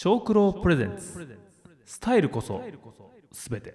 [0.00, 1.26] 小九郎プレゼンツ。
[1.84, 2.62] スタイルこそ
[3.32, 3.74] すべて。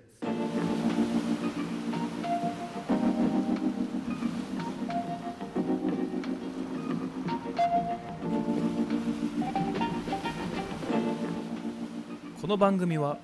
[12.42, 13.17] この番組は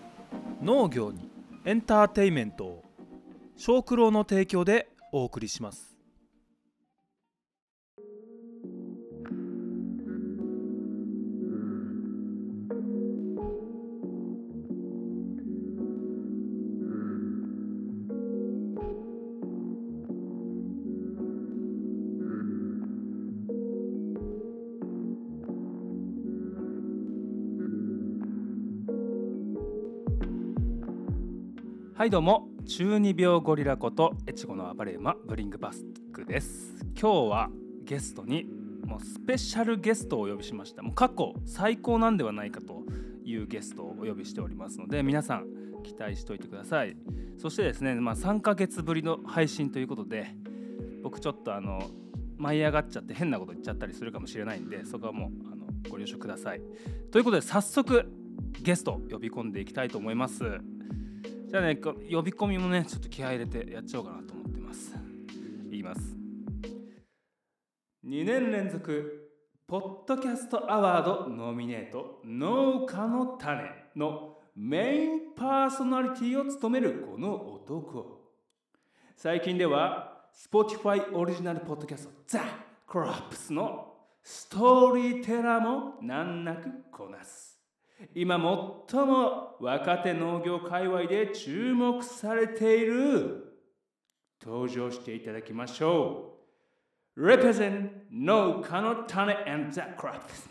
[0.61, 1.31] 農業に
[1.63, 2.83] エンターテイメントを
[3.55, 5.88] 小九郎の提供でお送りします。
[31.99, 32.47] はいどうも。
[32.65, 36.73] 中二病ゴリラこと越後の暴れ馬ブリングバスクです。
[36.97, 37.49] 今日は
[37.83, 38.45] ゲストに
[38.85, 40.81] もうスペシャルゲストをお呼びしました。
[40.81, 42.83] もう過去最高なんではないかと
[43.25, 45.47] いうゲストをお呼びしておりますので皆さん
[45.83, 46.95] 期待しておいてください。
[47.37, 50.33] そしてですね、まあ、3ヶ月ぶりの配信ということで
[51.03, 51.85] 僕ちょっとあの
[52.37, 56.61] 舞い上がっちゃって変なこと言っちゃったりするかもしれないんでそこはもうあのご了承ください。
[57.11, 58.09] ということで早速
[58.61, 60.61] ゲスト呼び込んでいきたいと思います。
[61.49, 64.93] じゃあね呼び込みもねちょっと気合入れてやっちゃおうかなと思ってます。
[65.67, 66.15] 言います。
[68.05, 69.31] 2年連続
[69.65, 72.21] ポッドキャストアワードノミネート。
[72.23, 73.63] 農家の種
[73.95, 78.29] のメインパーソナリティを務めるこの男
[79.15, 82.41] 最近では Spotify オリジナルポッドキャストザ・
[82.85, 87.48] クロップスのストーリーテラーも難なくこなす。
[88.15, 93.45] 今最も若手農業界隈で注目されている。
[94.41, 96.37] 登場していただきましょ
[97.17, 97.21] う。
[97.21, 100.47] Represent 農家の種 and the craft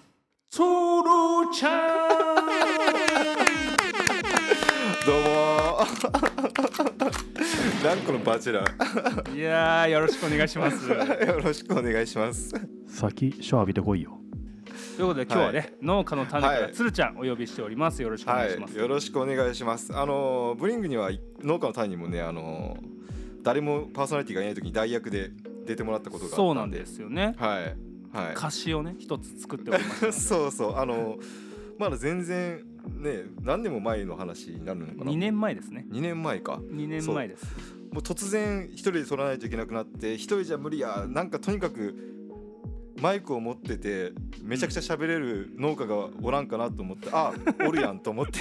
[0.55, 2.47] トロちゃん
[5.07, 5.79] どうも。
[7.83, 8.65] 何個のバチェラ。
[8.67, 10.87] ーいやーよろしくお願いします。
[10.91, 10.97] よ
[11.43, 12.53] ろしくお願いします。
[12.87, 14.18] 先シャワー浴びてこいよ
[14.99, 16.73] ということで今日はね、はい農家の種からはい。
[16.73, 18.03] つるちゃんお呼びしております。
[18.03, 18.83] よろしくお願いします、はい。
[18.83, 19.97] よろしくお願いします。
[19.97, 22.77] あのブリングには農家の単にもねあの
[23.45, 25.31] 誰もパーソナリティがいない時に代役で
[25.65, 27.37] 出てもらったことがあったそうなんですよね。
[27.39, 27.77] はい。
[28.13, 28.33] はい。
[28.35, 30.19] 歌詞をね一つ作っておりましたので。
[30.19, 30.77] そうそう。
[30.77, 31.17] あの
[31.79, 32.65] まだ全然
[32.97, 35.13] ね何年も前の話になるのかな。
[35.13, 35.87] 2年前ですね。
[35.93, 36.55] 2年前か。
[36.55, 37.47] 2年前です。
[37.93, 42.18] もう突然一人で撮らないといけなくなって一人じゃ無理やなんかとにかく
[43.01, 47.33] マイクを持っててめちゃくちゃ喋れる農家がおらんかなと思って あ
[47.67, 48.33] おるやんと思って。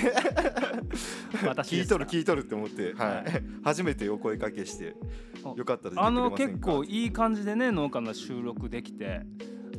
[1.63, 3.31] 聞いとる聞いとるって思って、はい。
[3.31, 3.43] はい。
[3.63, 4.95] 初めてお声かけして
[5.43, 9.21] あよかったら出てくれあの結構いい感じでね農家の収録できて、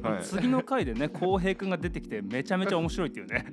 [0.03, 0.23] はい。
[0.23, 3.47] 次の回でね浩平君が出てきてめちゃめちゃ面白いっていうね。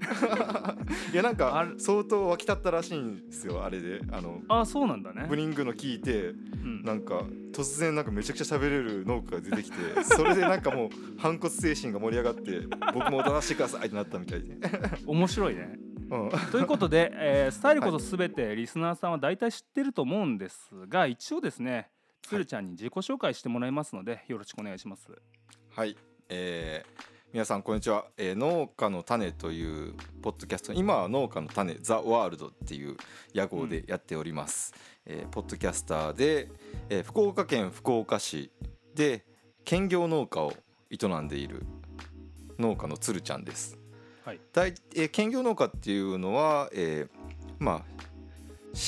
[1.14, 1.80] いやなんあかれ。
[1.80, 4.02] 相当沸き立ったらしいんですよあれで。
[4.12, 5.26] あのあそうなんだね。
[5.30, 6.34] ブリングの聞いてう
[6.68, 6.84] ん。
[6.84, 12.60] なんか突然なんかめちゃくちゃ喋れる農家が出てきて それでなんかもう反骨精神が盛り上がって
[12.94, 14.56] 僕も踊らせてくださいってなったみたいで、
[15.08, 15.80] 面白いね。
[16.08, 21.90] うん、ということで、えースタイルこそすべてリスナーさんは大体知ってると思うんですが一応ですね
[22.22, 25.08] つるちゃんに自己紹介してもらいますのでよろしくお願いします。
[25.76, 25.96] はい、
[26.30, 30.74] えー皆さんこんにちは、えー農家の種というポッドキャスト。
[30.74, 32.96] 今は農家の種ザワールドっていう
[33.34, 34.74] 屋号でやっております、
[35.06, 36.50] えーポッドキャスターで、
[36.90, 38.52] えー福岡県福岡市
[38.96, 39.26] で
[39.66, 40.54] 兼業農家を
[40.90, 41.66] 営んでいる
[42.58, 43.78] 農家のつるちゃんです。
[44.24, 44.40] はい。
[44.54, 47.10] 大えー兼業農家っていうのは、えー
[47.60, 47.96] まあ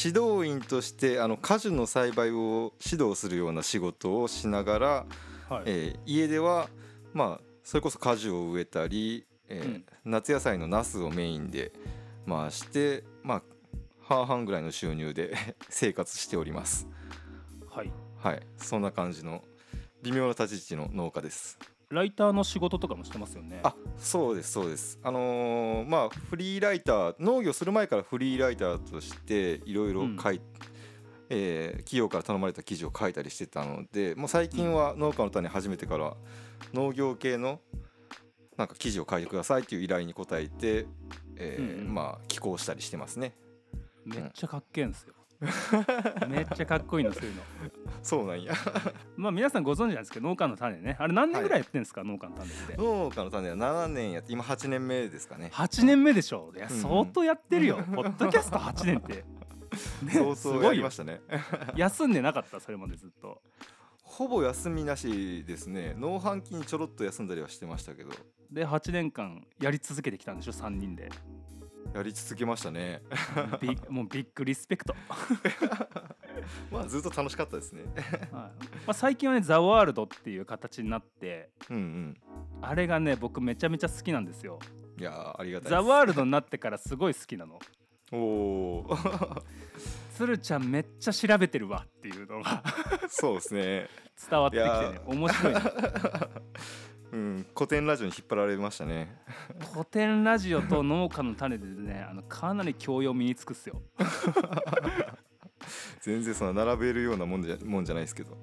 [0.03, 4.87] 指導員としてあの果樹の栽培を指導するような仕事をしながら、
[5.49, 6.69] はい、えー家では
[7.17, 11.73] まあそれこそ果樹を植えたり、えー夏野菜のナスをメインで
[12.27, 13.41] 回してまあ
[14.01, 15.35] 半々ぐらいの収入で
[15.67, 16.87] 生活しております。
[17.69, 17.91] はい。
[18.19, 18.41] はい。
[18.57, 19.43] そんな感じの
[20.03, 21.57] 微妙な立ち位置の農家です。
[21.89, 23.61] ライターの仕事とかもしてますよね。
[23.63, 24.99] あそうですそうです。
[25.03, 30.39] あのーまあフリーライター農業する前からフリーライターとしていろいろ書い、
[31.29, 36.15] えー企業から頼まれた記事を書いたりしてたのでもう最近は農家の種始めてから
[36.73, 37.59] 農業系の
[38.57, 40.87] なんか記事を書いてくださいっていう依頼に応えて、
[41.35, 41.87] えーうん。
[41.87, 43.33] うんまあ寄稿したりしてますね。
[44.03, 45.13] めっちゃかっけえんすよ。
[46.27, 47.41] めっちゃかっこいいのそういうの。
[48.01, 48.53] そうなんや。
[49.15, 50.95] まあ皆さんご存知なんですけど農家の種ね。
[50.99, 52.75] あれ何年ぐらいやってんですか、農家の種って。
[52.77, 55.51] 農家の種は7年やって今8年目ですかね。
[55.53, 56.51] 8年目でしょ。
[56.55, 59.36] いや相当やってるよ、ポッドキャスト8年って、ね
[60.11, 61.21] 相すごいよ当やりましたね。
[61.75, 63.41] 休んでなかったそれまでずっと。
[64.03, 65.93] ほぼ休みなしですね。
[65.97, 68.11] 農繁期にちょろっと休んだりはしてましたけど。
[68.51, 71.09] で8年間やり続けてきたんでしょ3人で。
[71.93, 73.01] やり続けましたね。
[73.61, 74.93] びもうビッグリスペクト、
[76.69, 77.83] まあずっと楽しかったですね。
[77.95, 78.31] はい。
[78.31, 78.51] ま
[78.87, 82.17] あ、最近はね「ザ・ワールドっていう形になってうん
[82.61, 84.59] あれがね僕めちゃめちゃ好きなんですよ。
[84.73, 87.59] うんいやーありがたいザ・ワールドになってからすごい好きなの
[88.11, 88.97] おお
[90.15, 92.63] 鶴ちゃんめっちゃ調べてるわっていうのが
[93.09, 93.87] そうですね。
[94.29, 94.99] 伝わってきてね。
[95.05, 95.61] 面白いな
[97.13, 99.15] うん古典ラジオに引っ張られましたね。
[99.73, 103.81] 古典ラジオと農家の種でねあのかなり教養身につくっすよ。
[106.01, 108.37] 全然その並べるようなもんじゃもんじゃないですけど、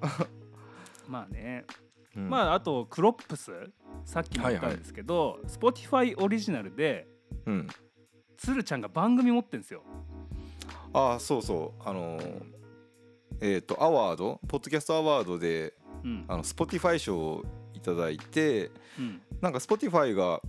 [1.09, 1.65] まあね、
[2.15, 2.29] うん。
[2.29, 3.51] まああとクロップス。
[4.03, 7.07] さっきも言ったんですけど、Spotify オリジナルで
[7.45, 7.67] うん
[8.37, 9.83] 鶴ちゃんが番組持ってんですよ。
[10.93, 11.81] ああそうそう。
[11.87, 12.43] あのー
[13.41, 15.73] えっ、とアワードポッドキャストアワードで
[16.03, 16.25] うん。
[16.27, 19.21] あの Spotify 賞をいただいてうん。
[19.41, 20.41] なんか Spotify が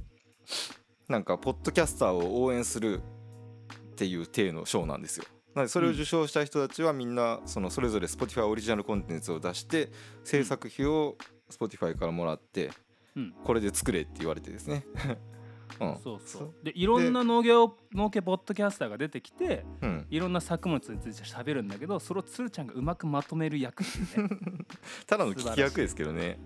[1.08, 5.24] なんかポッドキャスターを応援するっていう体の賞なんですよ。
[5.54, 9.90] なのでそれを受賞した人たちはみんなそのそれぞれ Spotify オリジナルコンテンツを出して
[10.22, 11.16] 制作費を
[11.50, 12.70] Spotify からもらって
[13.16, 13.34] うん。
[13.44, 14.86] これで作れって言われてですね。
[15.80, 16.54] うん、そうそう。
[16.62, 24.28] でいろんな農業農家ポッドキャスターが出てきてうん、いろんな作物について喋るんだけどそれを鶴ちゃんがうまくまとめる役ってね。
[25.06, 26.38] ただの聞き役ですけどね。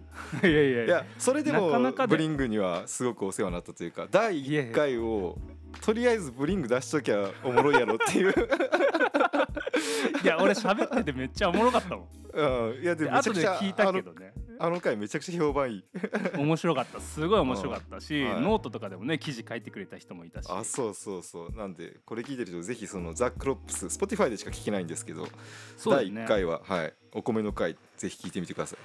[0.43, 0.47] い。
[0.47, 1.07] やいやいや。
[1.19, 1.71] それでも
[2.09, 5.39] ブリングにはすごくお世話になったというか第1回を
[5.81, 8.35] とりあえずブリング出しときゃおもろいやろっていう、
[10.23, 12.09] いや俺喋っててめっちゃおもろかったもん。
[12.33, 14.33] うん、いやでめちゃくちゃ後で聞いたけどね
[14.63, 15.85] あの回めちゃくちゃ評判いい。
[16.37, 17.01] 面白かった。
[17.01, 18.41] すごい面白かったし、はい。
[18.43, 20.49] ノートとかでもね記事書いてくれた人もいたし。
[20.51, 21.53] あそうそうそう。
[21.57, 25.31] なんでこれ聞いてる人ぜひその The Crops Spotify でしか聞けないんですけど、ね。
[25.79, 28.79] 1回ははいお米の回ぜひ聞いてみてください。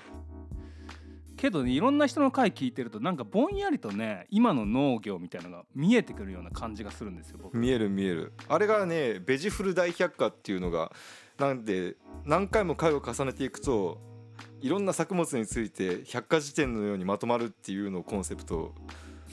[1.35, 7.57] けどねいろんな人の回聞いてるとなんかぼんやりとね今の農業みたいなのが見えてくるような感じがするんですよ僕。
[7.57, 8.31] 見える見える。
[8.47, 10.93] あれがねベジフル大百科っていうのが
[11.37, 14.14] なんで何回も回を重ねていくと
[14.61, 18.73] いろんな作物について百科事典のようにまとまるっていうのをコンセプト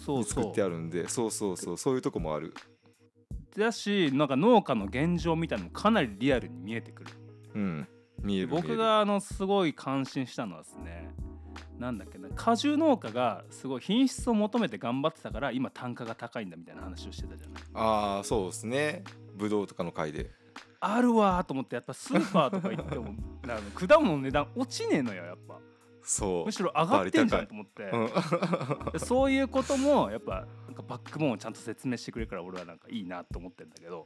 [0.08, 2.52] に作ってあるんでそうそうそうそういうとこもある。
[3.56, 7.10] うだしなんか農家の現状みたいなのもかなりリアルに見えてくる。
[7.54, 7.88] うん。
[8.20, 11.10] 見える僕があのすごい感心したのはですね
[11.78, 17.62] なんだっけな果樹農家がすごい品質を求めて頑張ってたから今単価が高いんだみたいな話をしてたじゃない。
[17.74, 19.02] ああそうですね。
[19.34, 20.30] ブドウとかの回で
[20.84, 23.14] あるわーと思ってやっぱスーパーとか行っても
[23.44, 25.58] あの 果物の値段落ちねえのよやっぱ。
[26.02, 26.46] そう。
[26.46, 28.92] むしろ上がってんじゃんと思って、うん。
[28.92, 34.04] でそういうこともやっぱなんかバックボーンをちゃんと説明してくれるから俺はなんかいいなと思ってんだけど。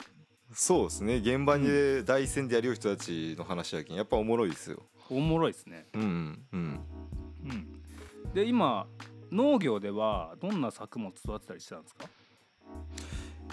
[0.53, 1.17] そうですね。
[1.17, 1.67] 現場に
[2.05, 4.83] 第一線でやる人たちの話やけんやっぱおもろいですよ。
[5.09, 5.87] おもろいですね。
[5.95, 6.81] うんうん。
[7.45, 8.87] うん、で今
[9.33, 12.05] 農業ではどんな作物育てたりしてたんですか？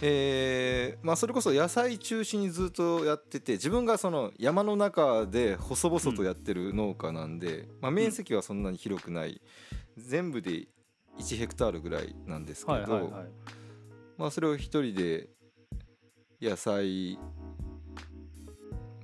[0.05, 9.41] えーまあそれこそ野菜中心にずっとやってて自分がその山の中で細々とやってる農家なんで、まあ、面積はそんなに広くない。
[9.97, 10.67] 全部で
[11.19, 13.11] 1ヘクタールぐらいなんですけど、はいはいはい。
[14.17, 15.29] まあそれを一人で
[16.41, 17.17] 野菜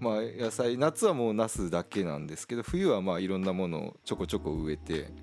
[0.02, 5.13] まあ野菜夏はもうナスだけなんですけど冬はまあいろんなものをちょこちょこ植えて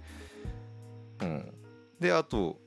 [1.21, 1.55] うん。
[2.01, 2.59] であと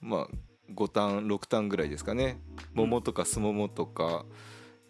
[0.00, 2.40] まあ5単6単ぐらいですかね。
[2.72, 4.24] 桃とかすももとか、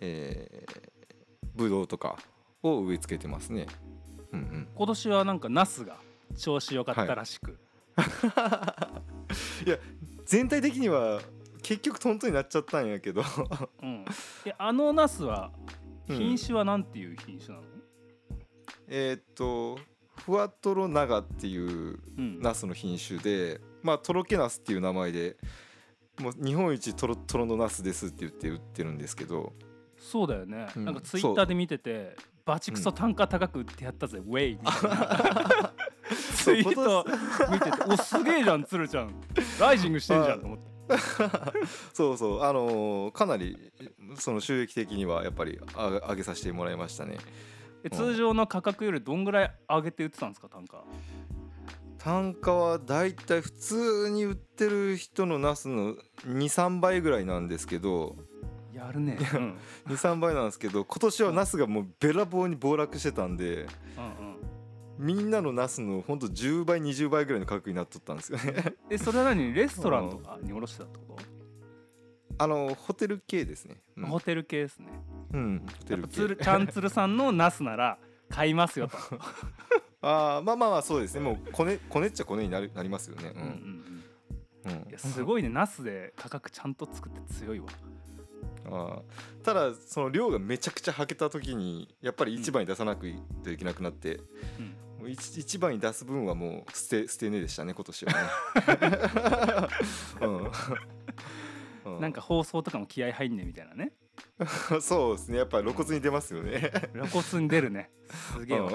[0.01, 2.19] えー、ぶどうとか
[2.63, 3.67] を植え付けてますね。
[4.33, 4.69] うんうん。
[4.75, 5.97] 今年はなんかナスが
[6.37, 7.55] 調子良かったらしく、い。
[9.71, 9.79] や
[10.25, 11.21] 全体的には
[11.63, 13.23] 結局トントンになっちゃったんやけど。
[13.83, 14.05] うん、
[14.45, 15.53] えあのナスは
[16.09, 17.67] うん品種はなんていう品種なの、
[18.89, 19.79] えーっと
[20.17, 22.41] ふわとろ長っていううん。
[22.41, 25.37] ナスの品種でまあとろけナスっていう名前で
[26.19, 29.53] もう日本一とろとろのナスですって言って売ってるんですけど。
[29.99, 30.85] そうだよね、うん。
[30.85, 35.73] なんかツイッターで見ててバチクソ単価高く売ってやったぜ、 ウェイみたいな。
[36.37, 37.07] ツイート
[37.51, 39.15] 見てておすげえじゃん鶴ちゃん。
[39.59, 40.65] ライジングしてんじゃんと思って。
[41.95, 42.43] そうそう。
[42.43, 43.73] あのーかなり
[44.17, 47.17] その収益的にはやっぱりあ上げさせてもらいましたね。
[47.85, 50.85] え通常の価格よりどんぐらい上げて売ってたんですか単価
[52.05, 55.95] 単価はだいたい普通に売ってる人のナスの
[56.27, 58.17] 23倍ぐらいなんですけど
[58.75, 59.57] やるね、 うん、うん
[59.95, 68.75] 23倍なんですけど今年はナスがもうべらぼうに暴落してたんでうんみんなのナスのほんと10倍20倍ぐらいの価格になっとったんですよね。
[68.91, 69.53] えそれは何？
[69.53, 71.17] レストランとかに卸してたってこ
[72.39, 73.83] あのホテル系ですね。
[73.97, 74.89] うと、ん、ホテル系ですね。
[75.33, 76.45] うんホテル系。
[76.45, 78.97] ちゃんつるさんのナスなら買いますよと、
[80.05, 81.21] ああまあまあまあそうですね。
[81.21, 83.33] もうこねこねっちゃこねになるなりますよね。
[83.35, 83.41] うん。
[83.41, 83.75] うんうん
[84.97, 85.49] すごいね。
[85.49, 87.67] ナスで価格ちゃんと作って強いわ。
[88.67, 89.03] あ
[89.43, 94.17] ただその量がめちゃくちゃはけた時にやっぱり一番に出さなくいといけなくなって、
[94.59, 94.77] うん。
[95.01, 98.19] もう一一番に出す分はもう捨て捨てねでしたね今年はね、
[101.85, 101.97] うん。
[101.97, 103.93] うなんか放送とかも気合入んねみたいなね
[104.81, 105.39] そうですね。
[105.39, 106.73] やっぱ露骨に出ますよね。
[106.93, 107.91] 露骨に出るね。
[108.33, 108.59] すげえ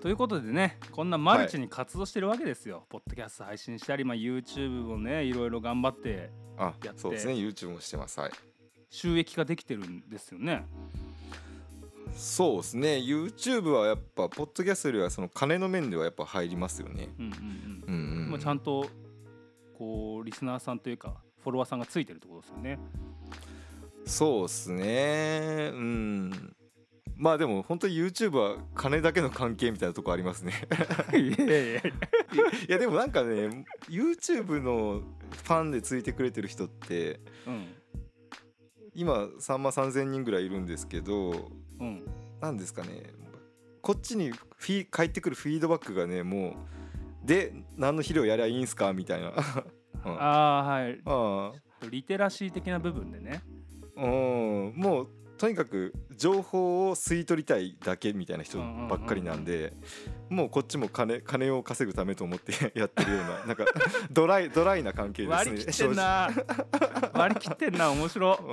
[0.00, 7.00] ということでねこんなマルチに活動してるわけですよ、ポッドキャスト配信したり、まあ、YouTube もねいろいろ頑張ってあやって。
[7.00, 7.34] そうですね。
[7.34, 8.20] YouTube もしてます。
[8.20, 8.32] はい。
[8.90, 10.66] 収益化できてるんですよね。
[12.14, 12.96] そうですね。
[12.96, 17.08] YouTube はやっぱポッドキャストよりはその金の面ではやっぱ入りますよね。
[17.18, 17.36] うんうんう
[17.86, 18.30] うんん、うん。
[18.30, 18.86] まあ、ちゃんと
[19.76, 22.78] こうリスナーさんというかフォロワーさんがついてるってことですよね。
[24.06, 25.70] そうですね。
[25.72, 26.56] うん。
[27.16, 30.52] まあでも本当に YouTube は金だけの関係みたいなとこありますね。
[31.12, 35.02] いや でもなんかね YouTube の
[35.32, 37.66] ファンでついてくれてる人ってうん。
[38.94, 42.04] 今3万3000人ぐらいいるんですけどうん。
[42.40, 43.12] なんですかね。
[43.82, 46.50] こっちにフィ返ってくるフィードバックがねも
[47.24, 49.30] うで何の肥料やりゃいいんすかみたいな。
[49.30, 49.77] うん
[50.12, 51.00] あああはい。
[51.04, 51.52] あ
[51.90, 53.42] リテラシー的な部分でね。
[53.96, 54.72] うん。
[54.76, 59.72] もうとにかく情報を吸い取りたいだけみたいな人ばっかりなんで
[60.28, 63.64] もうこっちも金金を稼ぐためと思って やってるようななんか
[64.10, 65.34] ドライドライな関係ですね。
[65.36, 66.30] 割り切ってんな。
[67.14, 68.38] 割り切ってんな面白。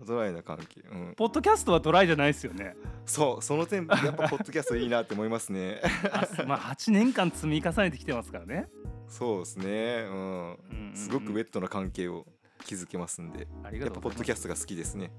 [0.00, 0.80] うんドライな関係。
[0.90, 1.14] うん。
[1.16, 2.76] ポッドキャストはドライじゃないですよね。
[3.04, 5.80] そうその点やっぱポッドキャストいいなって思いますね。
[6.10, 8.68] あまあ8年間積み重ねてきてますからね。
[9.08, 10.06] そうですね。
[10.08, 10.12] うん。
[10.12, 10.96] うんうんうん。
[10.96, 12.24] すごくウェットな関係を
[12.66, 15.10] 築けますんでありがやっぱポッドキャストが好きですね。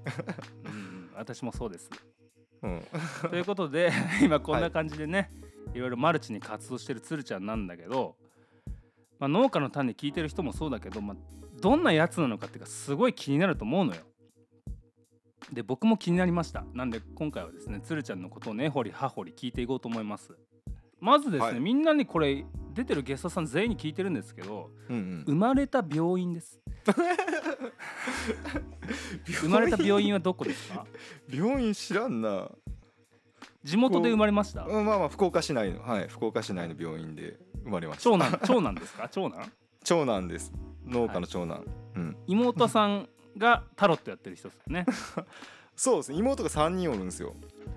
[0.64, 1.90] うん私もそうです。
[2.62, 2.82] うん。
[3.28, 3.90] ということで
[4.22, 5.30] 今こんな感じでね、
[5.74, 8.16] い、ろいろマルチに活動してるつるちゃんなんだけど、
[9.18, 11.16] まあ、農家の種聞いてる人もそうだけど、まあ、
[11.60, 14.02] どんなやつなのかっていうかすごい気になると思うのよ。
[15.52, 16.64] で僕も気になりました。
[16.74, 20.36] なんで今回はですねつるちゃんのことを根掘り葉掘り聞いていこうと思います。
[21.00, 21.60] まずですね、はい。
[21.60, 22.44] みんなにこれ
[22.78, 25.24] 出てるゲストさん全員に聞いてるんですけどうんうん。
[25.26, 26.60] 生まれた病院です。
[29.26, 30.86] 生まれた病院はどこですか？
[31.28, 32.48] 病院知らんな。
[33.64, 34.64] 地元で生まれました？
[34.64, 38.04] うんまあまあ福岡市内のはい福岡市内の病院で生まれました。
[38.04, 39.08] 長男 長男ですか？
[39.10, 39.52] 長男？
[39.84, 40.52] 長男です。
[40.86, 41.64] 農家の長男、
[41.96, 42.16] うん。
[42.26, 44.86] 妹さんがタロットやってる人ですよね
[45.78, 46.18] そうですね。
[46.18, 47.36] 妹が3人おるんですよ。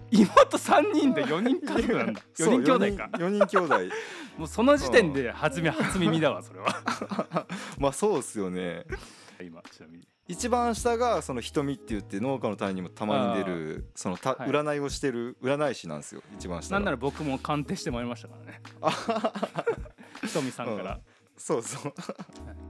[0.09, 2.21] 妹3人で4人家族なんだ。
[2.35, 3.09] 4人兄弟か。
[3.13, 3.75] 4人兄弟。
[4.37, 7.45] もうその時点で初め初耳だわそれは。
[7.77, 8.85] まあそうですよね。
[9.39, 10.07] 今ちなみに。
[10.27, 14.49] 一番下がその瞳って言って農家の種にもたまに出るそのたはい。
[14.49, 16.79] 占いをしてる占い師なんですよ一番下が。
[16.79, 18.61] なんなら僕も鑑定してもらいましたからね。
[20.25, 20.99] ひとみさんから、
[21.37, 21.93] そうそう。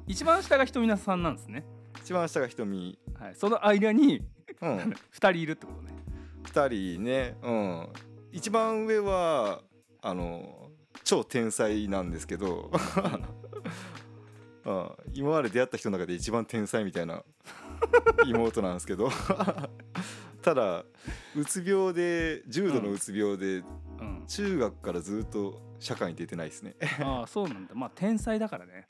[0.08, 1.66] 一番下がひとみさんなんですね、
[2.02, 3.00] 一番下が瞳。
[3.18, 4.22] はい、その間に
[4.62, 4.78] うん。
[4.78, 5.94] 2人いるってことね。
[6.44, 7.38] 2人ね。
[7.42, 7.88] うん。
[8.32, 9.62] 一番上は
[10.02, 10.70] あの
[11.04, 12.72] 超天才なんですけど。
[14.66, 14.90] うん。
[15.14, 17.24] 今まで出会った人の中で一番天才みたいな
[18.26, 19.10] 妹なんですけど。
[20.42, 20.84] ただ
[21.36, 23.64] うつ病で重度のうつ病で
[24.02, 26.76] うん、中学からずっと社会に出てないですね。
[27.00, 27.76] ああそうなんだ。
[27.76, 28.88] まあ天才だからね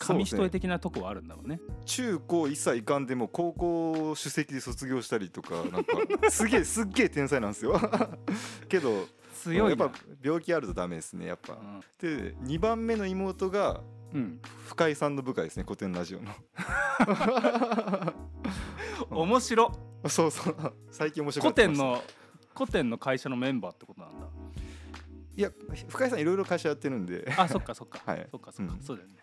[0.00, 1.60] 紙一重的なとこはあるんだろうね。
[1.84, 5.94] 中高一切いかんでも高校首席で卒業したりとかなんか
[6.30, 7.78] すげえすっげえ天才なんですよ。
[8.68, 9.84] けど強いな。
[9.84, 11.52] やっぱ病気あるとダメですねやっぱ。
[11.52, 11.80] うん。
[11.98, 16.32] で2番目の妹がうん、深井さんの部下ですね古典ラジオの。
[19.22, 19.72] 面白。
[20.08, 20.74] そうそう。
[20.90, 21.62] 最近面白かった。
[21.62, 22.02] 古典の
[22.56, 24.26] 古典の会社のメンバーってことなんだ。
[25.36, 25.52] いや
[25.88, 27.32] 深井さんいろいろ会社やってるんで。
[27.36, 28.26] あそっかそっか、はい。
[28.30, 28.82] そっかそっか、うん。
[28.82, 29.19] そうだよね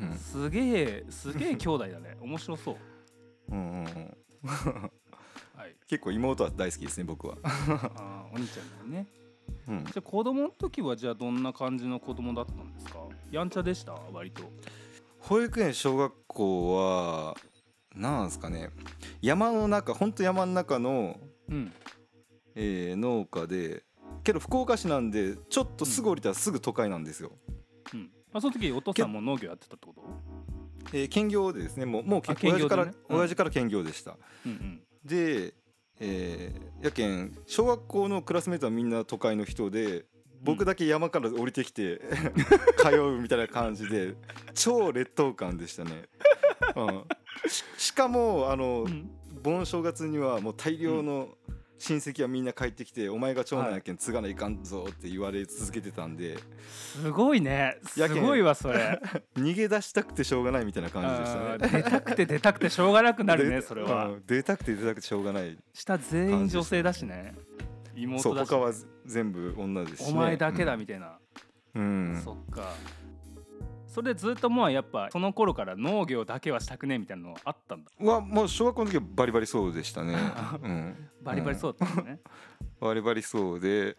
[0.00, 0.12] うん。
[0.14, 2.16] すげえすげえ兄弟だね。
[2.22, 2.76] 面白そう。
[3.50, 4.16] うんうんうん。
[5.56, 5.76] はい。
[5.86, 9.06] 結構妹は大好きですね僕は、あーお兄ちゃんだよね。
[9.68, 9.84] うん。
[9.84, 13.00] じゃあ子供の時はじゃあどんな感じの子供だったんですか？
[13.30, 13.92] やんちゃでした？
[14.12, 14.42] 割と。
[15.18, 17.36] 保育園小学校は
[17.94, 18.70] なんですかね。
[19.20, 21.72] 山の中ほんと山の中の、うん。
[22.54, 23.84] えー農家で
[24.24, 27.61] けど福岡市なんでちょっとすぐ降りたらすぐ都会なんですよ、うん
[28.32, 30.02] あその時お父さんも農業やってたってこと？
[30.92, 32.76] えー兼業でですねもうもうけあ兼業でね。
[32.76, 33.18] 親父から、うん。
[33.18, 34.16] 親父から兼業でした。
[34.46, 34.80] うんうん。
[35.04, 35.54] で、
[36.00, 40.04] えーやけん小学校のクラスメートはみんな都会の人で
[40.42, 42.00] 僕だけ山から降りてきて
[42.78, 44.14] 通うみたいな感じで
[44.54, 46.08] 超劣等感でしたね、
[46.74, 47.04] うん、
[47.48, 49.10] ししかもあの、うん。
[49.42, 51.28] 盆正月にはもう大量の
[51.82, 56.38] 親戚はみんな帰ってきて「お前が長男やけん継がないかんぞ」って言われ続けてたんで。
[56.68, 57.76] すごいね。
[57.84, 59.00] すごいわそれ。
[59.34, 61.66] 逃げ出したくてしょうがないみたいな感じでしたあね。
[61.66, 64.06] ー 出たくて出たくてしょうがなくなるねで それは。
[64.06, 65.58] うん出たくて出たくてしょうがない。
[65.72, 67.34] 下全員女性だしね。
[67.34, 68.72] そう妹だし他は
[69.04, 71.18] 全部女ですし、ね、お前だけだみたいな、
[71.74, 72.22] うん、うん。
[72.22, 72.74] そっか
[73.92, 77.90] それでずっともうやっぱその頃から農業だけはしたくねえみたいなのあったんだ？
[78.00, 80.16] はもう小学校の時はバリバリそうでしたね、
[80.62, 82.20] うん、バリバリそうだったね、
[82.80, 83.96] バリバリそうで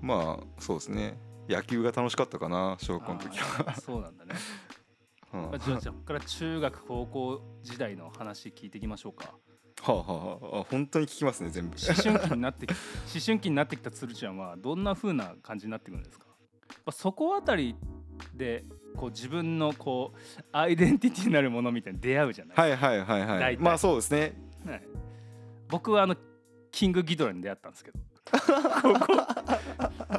[0.00, 1.18] まあそうですね。
[1.48, 4.34] 野球が楽しかったかな小学校の時は、そうなんだね。
[5.32, 5.54] うん。
[5.54, 9.34] あじゃあじゃあここから中学高校時代の話聞いていきましょうか。
[9.82, 10.04] はあは
[10.52, 11.76] あは本当に聞きますね全部。
[11.76, 12.78] 思春期になってき 思
[13.24, 16.26] 春期になってきた鶴ちゃんはどんな風な感じになってくるんですか？
[16.90, 17.76] そこあたり
[18.34, 18.64] で
[18.96, 23.54] こう自分のこうアイデンティティになるものみたいに出会うじゃない、はいはいはいは大体。
[23.54, 24.32] いまあそうですね。
[24.66, 24.82] はい。
[25.68, 26.16] 僕はあの
[26.70, 27.98] キングギドラに出会ったんですけど。
[28.26, 29.26] 高 校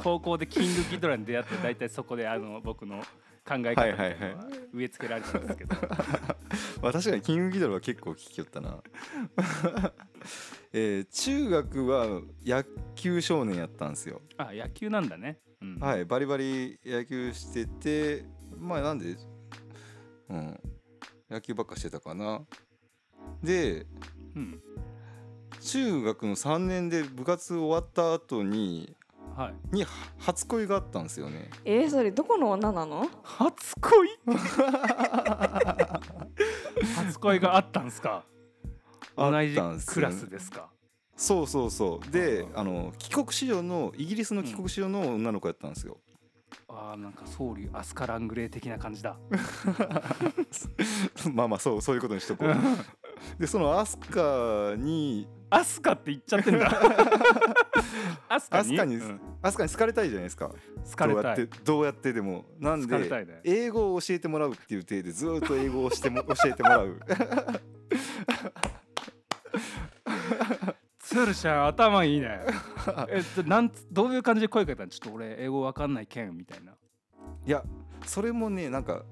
[0.02, 3.02] 高校でキングギドラに出会って大体そこであの僕の
[3.46, 4.16] 考え方みたい。
[4.72, 5.76] 植え付けられてたんですけど、
[6.82, 8.82] まあ確かにキングギドラは結構聞きよったな。
[10.72, 14.20] えー中学は野球少年やったんですよ。
[14.36, 18.24] あ野球なんだね、うん、はいバリバリ野球してて
[18.58, 19.16] まあなんで
[20.28, 20.60] うん
[21.30, 22.42] 野球ばっかしてたかな。
[23.42, 23.86] で
[24.34, 24.62] うん。
[25.60, 28.94] 中学の3年で部活終わった後に
[29.36, 29.54] はい。
[29.76, 31.50] には初恋があったんですよね。
[31.64, 33.08] えー、それどこの女なの？
[33.22, 34.08] 初恋？
[36.96, 38.24] 初恋があったんすか？
[39.16, 40.68] あ同じクラスですか？
[41.16, 42.10] そうそうそう。
[42.10, 45.98] でうんあの帰国子女のイギリスの帰国子女の女の子やったんですよ、
[46.68, 49.16] あーなんかソウルアスカ・ラングレー的な感じだ。
[51.32, 52.54] まあまあそうそういうことにしとこう。
[53.40, 56.70] でそのアスカにアスカって言っちゃってんだ。
[58.28, 58.62] アスカに？
[58.62, 59.20] アスカにうん。
[59.42, 60.50] アスカに好かれたいじゃないですか。
[60.90, 61.24] 好かれたい。
[61.24, 62.44] どうやってどうやってでも。
[62.60, 63.40] なんでいね。
[63.44, 67.00] 英語を教えてもらうっていう体でずーっと英語をしても教えてもらう
[71.18, 72.40] ツールちゃん頭いいね
[73.08, 77.64] えっとなんどういう感じで声かけたのちょっと俺英語わかんないけんみたいないや
[78.06, 79.02] それもねなんか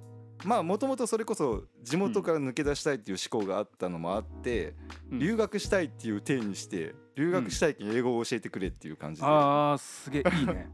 [0.45, 4.75] まあもともとそれこそ地元から抜け出したいっていう思考があったのもあって、
[5.11, 10.69] うん留学したいっていう体にして留学したいけん英語を教えてくれっていう感じで、あーすげえいいね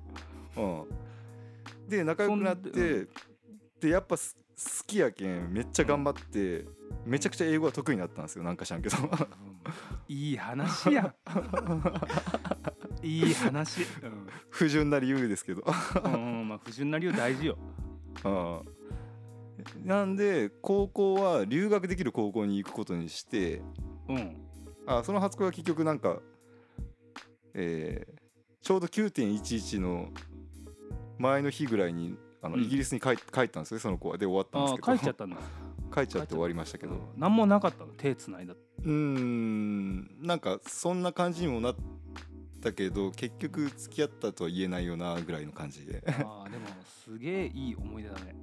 [0.57, 0.85] うん、
[1.87, 3.07] で仲良くなって、
[3.81, 4.17] でやっぱ
[4.65, 6.65] 好きやけんめっちゃ頑張って、
[7.05, 8.97] めちゃくちゃ英語が得意になったんですよなんか知らんけど。
[10.09, 11.15] いい話や
[13.03, 14.27] いい話、うん。
[14.51, 15.65] 不純な理由ですけど。
[16.05, 17.59] うんうんまあ不純な理由大事よ。
[18.25, 18.63] うん。
[19.85, 23.63] なんで高校は留学できる高校に行くことにして
[24.09, 24.37] うん。
[24.87, 26.19] あその初恋は結局なんか、
[27.55, 28.23] えー
[28.63, 30.11] ちょうど9.11の
[31.19, 32.63] 前の日ぐらいにあの、うん。
[32.63, 34.19] イギリスに帰帰ったんですよその子は。
[34.19, 34.93] で終わったんあですけど。
[34.93, 35.37] あ帰っちゃったんだ。
[35.95, 37.13] 帰っちゃって終わりましたけど。
[37.17, 37.93] 何もなかったの？
[37.97, 40.27] 手つないだうーん。
[40.27, 41.77] なんかそんな感じにもなっ
[42.61, 46.03] たけど結局付き合ったとは言えないよなぐらいの感じで。
[46.07, 46.67] あーでも
[47.05, 48.35] すげえいい思い出だね。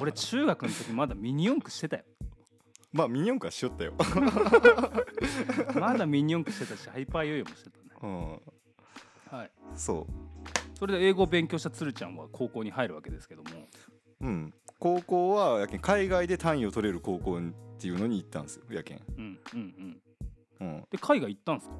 [0.00, 2.04] 俺中学の時まだミニ四駆してたよ。
[2.92, 3.94] まあミニ四駆はしよったよ、
[5.80, 7.84] まだミニ四駆してたしハイパーヨーヨーもしてたね。
[8.02, 8.06] う
[9.34, 9.50] ん、はい。
[9.74, 10.06] そう
[10.82, 13.50] それで英語を勉強したつるちゃんは高校に入るわけですけども。
[14.22, 17.40] うん、高校はやけん海外で単位を取れる高校っ
[17.78, 20.00] ていうのに行ったんですよやけん、うんうん
[20.60, 20.66] うん。
[20.68, 21.74] うん、で海外行ったんすか？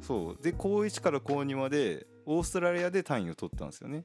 [0.00, 0.40] そう。
[0.40, 4.04] で高1から高2までオーストラリアで単位を取ったんですよね。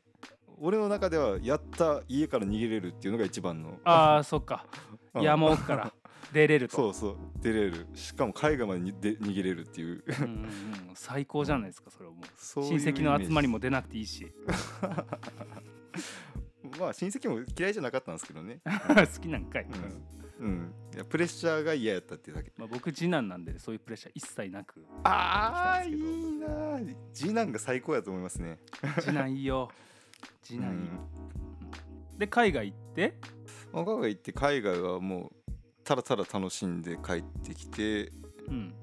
[0.57, 3.77] 俺の中ではやった家から逃げれるっていうのが一番の。
[3.83, 4.65] あーそっか。
[5.13, 5.21] うん。
[5.21, 5.93] 山奥から
[6.33, 6.75] 出れると。
[6.75, 7.17] そうそう。
[7.41, 7.87] 出れる。
[7.95, 10.03] しかも海外までにで逃げれるっていう。
[10.21, 10.49] うん
[10.93, 12.25] 最高じゃないですかそれはもう。
[12.63, 14.31] 親戚の集まりも出なくていいし。
[16.79, 18.59] まあ親戚も嫌いじゃなかったんですけどね。
[18.65, 19.65] 好きなんかい、
[20.39, 22.51] うん、うん、いやプレッシャーが嫌やったっていうだけ。
[22.57, 24.85] まあ、僕次男なんでそういうプレッシャー一切なく。
[25.03, 25.93] ああいい
[26.33, 26.95] なー。
[27.13, 28.59] 次男が最高やと思いますね。
[29.01, 29.71] 次男いいよ。
[30.43, 30.81] 次男いい、う
[32.15, 32.17] ん。
[32.19, 33.15] で海外行って？
[33.73, 35.35] まあ海外行って海外はもう
[35.89, 38.11] ただただ楽しんで帰ってきて
[38.47, 38.75] うん。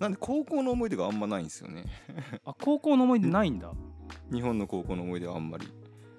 [0.00, 1.84] なんで高校の思い出があんまないんですよね。
[2.44, 3.72] あ高校の思い出ないんだ。
[4.32, 5.68] 日本の高校の思い出はあんまり、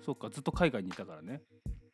[0.02, 1.44] そっかずっと海外にいたからね。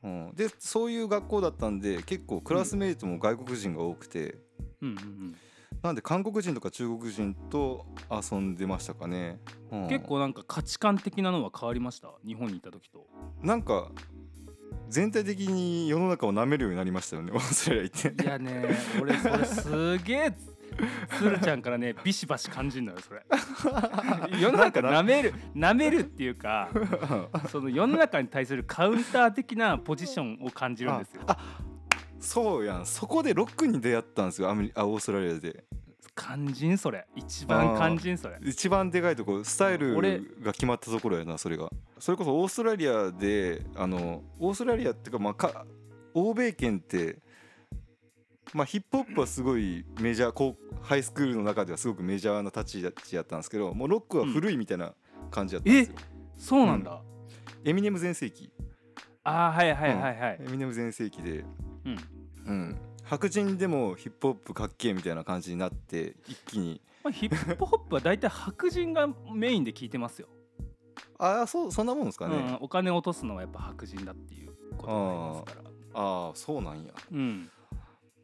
[0.04, 4.38] うん、でそういう学校だったんで結構クラスメイトも外国人が多くて、
[4.80, 5.36] うんうん
[5.82, 12.14] なんで韓国人とか中国人と遊んでましたかね、ううんん、結構なんか価値観的なのは変わりました？
[12.26, 13.06] 日本にいた時と。
[13.42, 13.92] なんか
[14.90, 17.32] 全体的に世の中を舐めるようになりましたよね。
[17.34, 18.24] オーストラリア行って。
[18.24, 20.34] いやね俺それすげえ
[21.20, 23.24] 鶴ちゃんからねビシバシ感じるのよそれ。
[24.40, 26.70] 世の中なめるなめるっていうか
[27.50, 31.22] その世の中に対するカウンター的なポジションを感じるんですよ。
[31.28, 31.38] あ
[32.20, 32.86] そうやん。
[32.86, 35.64] そこでロックに出会ったんですよアメリあオーストラリアで
[36.16, 37.06] 肝心それ。
[37.16, 38.38] 一番肝心それ。
[38.42, 40.20] 一番でかいとこスタイル俺。
[40.42, 41.72] が決まったところやなそれが。
[42.00, 45.66] それこそオーストラリアであのオーストラリアっていうかまあか
[46.14, 47.18] 欧米圏って
[48.54, 54.94] まあヒップホップはすごいメジャーこうハイスクールの中ではすごくメジャーな立ち位置やったんですけどもうロックは古いみたいな
[55.32, 55.96] 感じやったんですよ、
[56.38, 57.02] そうなんだ、
[57.64, 58.52] エミネム全盛期。
[59.24, 61.46] ああはいはいはいはい、エミネム全盛期で。
[61.86, 61.98] うん。
[62.46, 66.82] うん白人でもヒップホップかっけえみたいな感じになって一気に。
[67.04, 70.30] まあ、ヒップホップは大体白人がメインで聞いてますよ、
[71.18, 75.70] ああそうそんなもんですかね、うん、お金落とすのはやっぱ白人だっていうことになりますから。
[75.96, 76.92] ああそうなんや。
[77.12, 77.50] うん。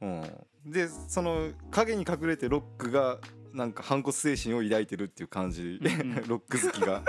[0.02, 0.24] うん、
[0.66, 3.20] でその影に隠れてロックが
[3.54, 5.80] なんか反骨精神を抱いてるっていう感じ。
[5.80, 6.24] で、うんうん。
[6.28, 7.04] ロック好きが。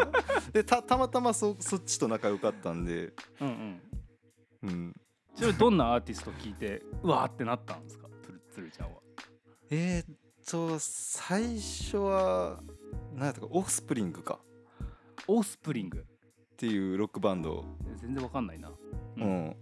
[0.52, 3.80] でたたまたまそそっちと仲良かったんで、うんうん。
[4.62, 4.96] うん、
[5.36, 8.08] ちなみにどんなアーティスト聞いて うわーってなったんですか？
[8.22, 9.00] つるつるちゃんは。
[9.70, 10.16] えー、っ
[10.48, 12.60] と最初は
[13.14, 14.38] 何やったかオフスプリングか。
[15.26, 15.98] オースプリング？
[15.98, 17.64] っていうロックバンド、
[17.96, 18.70] 全然わかんないな。
[19.16, 19.56] うん。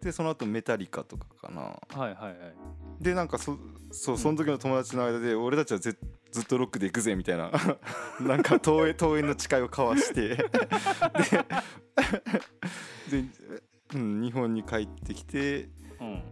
[0.00, 1.62] でその後メタリカとかかな。
[2.00, 2.56] はいはいはい。
[3.00, 3.58] でなんかそ
[3.90, 5.94] そうその時の友達の間で、俺たちはぜ
[6.30, 7.50] ずっとロックで行くぜみたいな。
[8.20, 10.36] なんか遠い遠いの誓いを交わして。
[13.10, 13.24] で で、
[13.94, 15.68] うん、日本に帰ってきて
[16.00, 16.22] うん。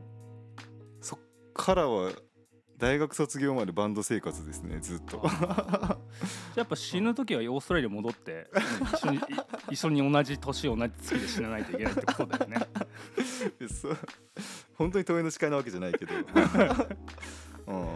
[1.00, 1.18] そっ
[1.54, 2.10] からは
[2.76, 5.22] 大学卒業までバンド生活ですねずっと。
[5.22, 5.98] じゃあ
[6.56, 8.48] やっぱ死ぬ時はオーストラリア戻って
[8.94, 9.20] 一緒にい
[9.72, 12.58] 一緒に同じ年同じ月で死なないといけないってことだよね。
[13.68, 13.96] そう。
[14.74, 16.12] 本当に遠いの誓いなわけじゃないけど、
[17.68, 17.86] うん、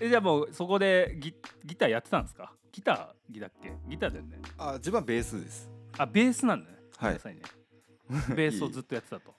[0.00, 1.32] えじゃあもうそこでギ
[1.64, 2.52] ギターやってたんですか？
[2.72, 3.72] ギターギだっけ？
[3.88, 4.38] ギターだよね。
[4.58, 5.70] あ自分はベースです。
[5.96, 6.76] あベースなんだね。
[6.96, 7.20] はいね
[8.34, 9.34] ベースをずっとやってたと。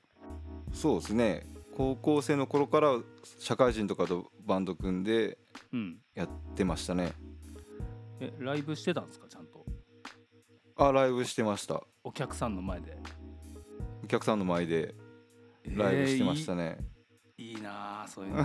[0.74, 1.46] そうですね。
[1.76, 3.00] 高校生の頃から
[3.40, 5.38] 社会人とかとバンド組んで
[5.72, 6.00] うん。
[6.14, 7.14] やってましたね。
[8.20, 9.28] えライブしてたんですか？
[9.28, 9.66] ちゃんと。
[10.78, 11.84] あライブしてました。
[12.04, 12.98] お客さんの前で。
[14.04, 14.96] お客さんの前で
[15.66, 16.92] ライブしてましたね、えー
[17.44, 18.44] いいなあそういうの。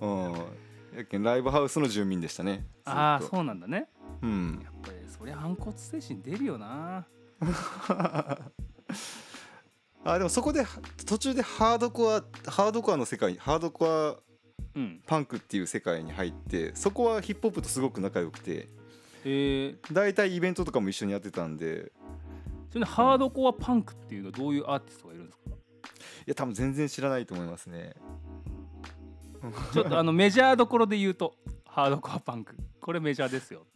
[0.32, 0.98] うん。
[0.98, 2.66] やけんライブハウスの住民でしたね。
[2.84, 3.88] ああそうなんだね。
[4.22, 4.60] うん。
[4.64, 7.06] やっぱりそりゃ反骨精神出るよな
[10.04, 10.64] あでもそこで
[11.06, 14.16] 途中でハードコアハードコアの世界ハードコア
[14.74, 15.02] うん。
[15.06, 18.68] パンクっていう世界に入ってそこはヒップホップとすごく仲良くて
[19.24, 21.92] えー、大体イベントとかも一緒にやってたんで。
[22.70, 25.50] それでハードコアパンクっていうのはどういうアーティストがいるんですか？
[25.50, 25.54] い
[26.26, 27.94] や多分全然知らないと思いますね。
[29.72, 31.34] ちょっとあのメジャーどころで言うと
[31.66, 33.66] ハードコアパンクこれメジャーですよ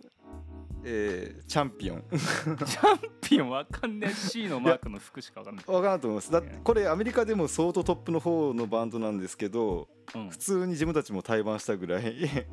[0.87, 2.05] えーチャンピオン。
[2.11, 4.14] チャンピオンわかんねえ。
[4.14, 6.31] C のマークの服しかわかんない、わからんと思います。
[6.31, 10.29] だってこれアメリカでも相当トップの方のバンドなんですけどうん。
[10.31, 12.05] 普、通に自分たちも対バンしたぐらい。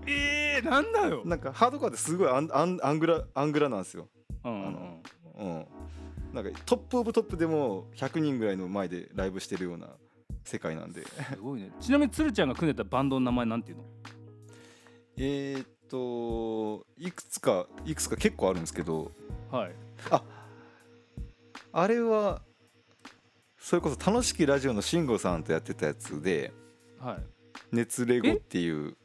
[0.07, 1.23] えー、なんだよ。
[1.25, 4.07] なんかハードコアってすごいアンアンアングラアングラなんですよ。
[4.43, 4.99] うんうんあの
[5.37, 5.65] うん。
[6.33, 9.89] なんかトップオブトップでも100人ぐらいの前でライブしてるような
[10.45, 11.03] 世界なんで。
[11.05, 11.71] すごいね。
[11.81, 13.83] ちなみに鶴ちゃんが組んでたバンドの名前なんていうの？
[15.17, 19.11] えーっといくつかいくつか結構あるんですけど。
[19.51, 19.75] はい。
[21.73, 22.41] あれは
[23.57, 26.51] それこそ楽しきラジオの慎吾さんとやってたやつで
[26.99, 27.17] はい
[27.71, 28.95] 「熱レゴ」っていう。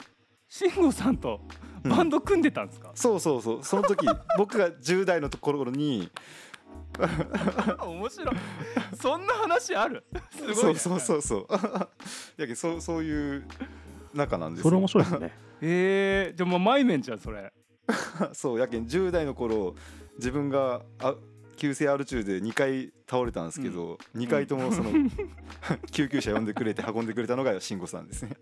[0.48, 1.40] 慎吾さんと
[1.84, 3.64] バンド組んでたんですか、そうそうそう。
[3.64, 4.06] その時
[4.38, 6.10] 僕が10代のところに
[7.84, 8.36] 面白い。
[8.96, 10.04] そんな話ある？
[10.30, 11.46] すごい、ね、そうそうそうそう。
[12.40, 13.46] やけどそうそういう
[14.16, 14.64] 仲なんですよ。
[14.64, 15.32] それ面白いですね。
[15.62, 17.52] えー、じゃあもうマイメンじゃんそれ。
[18.32, 19.74] そうやけん10代の頃
[20.16, 21.14] 自分があ
[21.56, 24.90] 急性アル中で2回倒れたんですけど、2回ともその
[25.92, 28.36] 救急車呼んでくれて運んでくれたのが慎吾さんですね。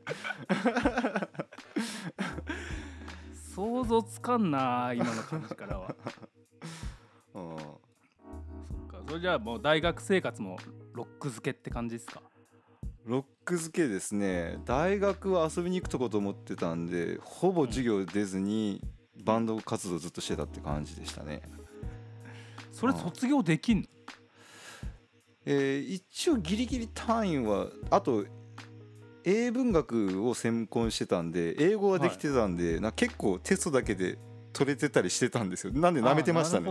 [3.55, 5.95] 想像つかんな今の感じからは。
[7.35, 7.57] うん。
[7.59, 8.99] そっか。
[9.07, 10.57] それじゃあもう大学生活も
[10.93, 12.21] ロック漬けって感じですか？
[13.05, 14.59] ロック漬けですね。
[14.65, 18.81] 大学は遊びに行くとこと思ってたんでほぼ授業出ずに
[19.23, 21.43] バンド活動ずっとしてたって感じでしたね。
[22.73, 23.87] それ卒業できんの？
[25.45, 28.25] えー一応ギリギリ単位はあと
[29.23, 34.19] 英文学を専攻してたんで英語はできてたんで、な結構テストだけで
[34.55, 35.73] 取れてたりしてたんですよ。
[35.75, 36.71] なんで舐めてましたね。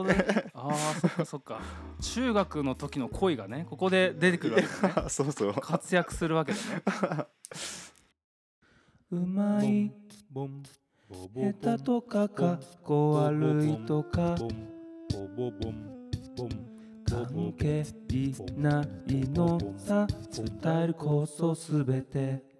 [0.53, 1.61] ああーそっかそっか。
[2.01, 5.09] 中学の時の恋がねここで出てくるわけだね。
[5.11, 5.53] そうそう。
[5.53, 7.25] 活躍するわけだね。
[9.11, 9.91] うまい
[11.35, 14.35] 下手とかかっこ悪いとか
[17.07, 17.83] 関係
[18.57, 20.07] ないのさ
[20.63, 22.52] 伝えるこそすべて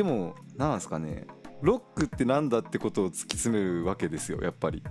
[0.00, 1.26] でもなんですかね。
[1.60, 4.82] ロックってなんだってことを突き詰めるわけですよやっぱり。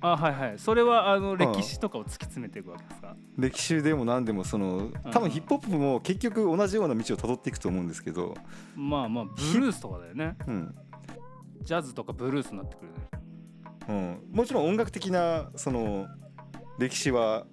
[0.00, 0.58] あはいはい。
[0.58, 3.14] それはあの歴史とかを突き詰めていくわけですか？
[3.36, 8.34] 歴史でも何でもその多分ヒップホップも結局同じような道をたどっていくと思うんですけど、
[8.74, 10.34] まあまあブルースとかだよね。
[10.46, 10.74] うん。
[11.60, 12.96] ジャズとかブルースになってくるね。
[13.86, 16.06] うん、もちろん音楽的なその
[16.78, 17.44] 歴史は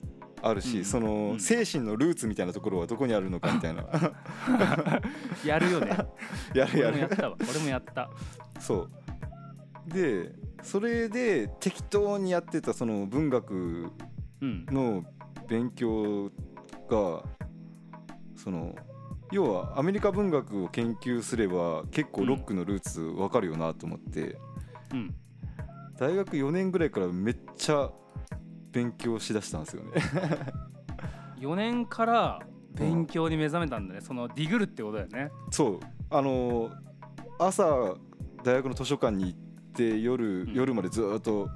[0.42, 1.40] あるし、うんその、うん。
[1.40, 3.86] 精神のルーツみたいなところはどこにあるのかみたいな。
[5.46, 5.98] やるよね。
[6.54, 6.98] やるやる。
[6.98, 7.38] 俺もやったわ。
[7.50, 8.10] 俺もやった。
[8.60, 8.90] そう。
[9.88, 13.92] でそれで適当にやってたその文学
[14.42, 14.66] うん。
[14.68, 15.04] の
[15.48, 16.32] 勉強
[16.90, 17.24] が
[18.36, 18.76] その
[19.32, 24.38] 要はアメリカ文学を研究すれば結構ロックのルーツわかるよなと思って、
[24.94, 25.16] うん。
[25.98, 27.92] 大学4年ぐらいからめっちゃ
[28.72, 29.92] 勉強しだしたんですよね。
[31.40, 32.40] 4年から
[32.74, 35.32] 勉強に目覚めたんだね、そのディグルってことだよね。
[35.50, 35.80] そう。
[36.10, 36.72] あの
[37.40, 37.96] 朝
[38.44, 39.40] 大学の図書館に行っ
[39.74, 40.54] て夜、うん。
[40.54, 41.50] 夜までずっと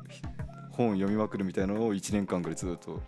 [0.72, 3.02] 本読みまくるみたいなのを1年間ぐらいずっと。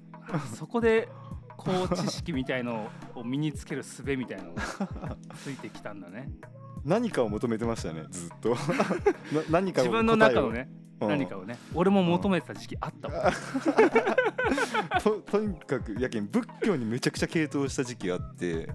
[0.54, 1.08] そこで
[1.56, 6.30] こう知識みたいのを身につける術みたいなのがついてきたんだね
[6.84, 8.50] 何かを求めてましたねずっと。
[9.32, 10.68] な何かを自分の中のね、
[11.00, 11.08] うん。
[11.08, 13.32] 何かをね俺も求めてた時期あったわ、
[15.02, 18.68] ととにかくやけん仏教にめちゃくちゃ傾倒した時期があって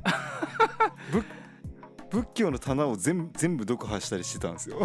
[1.12, 1.26] 仏
[2.10, 4.80] 仏教の棚を全全部読破したりしてたんですよ。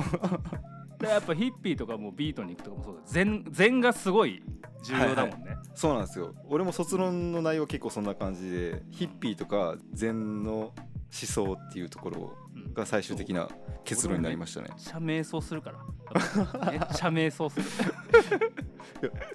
[0.98, 3.00] でやっぱヒッピーとかもビートに行くとかもそうだ。
[3.06, 4.42] 禅禅がすごい
[4.84, 6.34] 重要だもんね、そうなんですよ。
[6.48, 10.74] 俺も卒論の内容結構そんな感じでヒッピーとか禅の思
[11.14, 12.74] 想っていうところうん。
[12.74, 13.48] が最終的な
[13.84, 14.68] 結論になりましたね。
[14.70, 16.70] めっちゃ瞑想するから。
[16.70, 17.64] めっちゃ瞑想する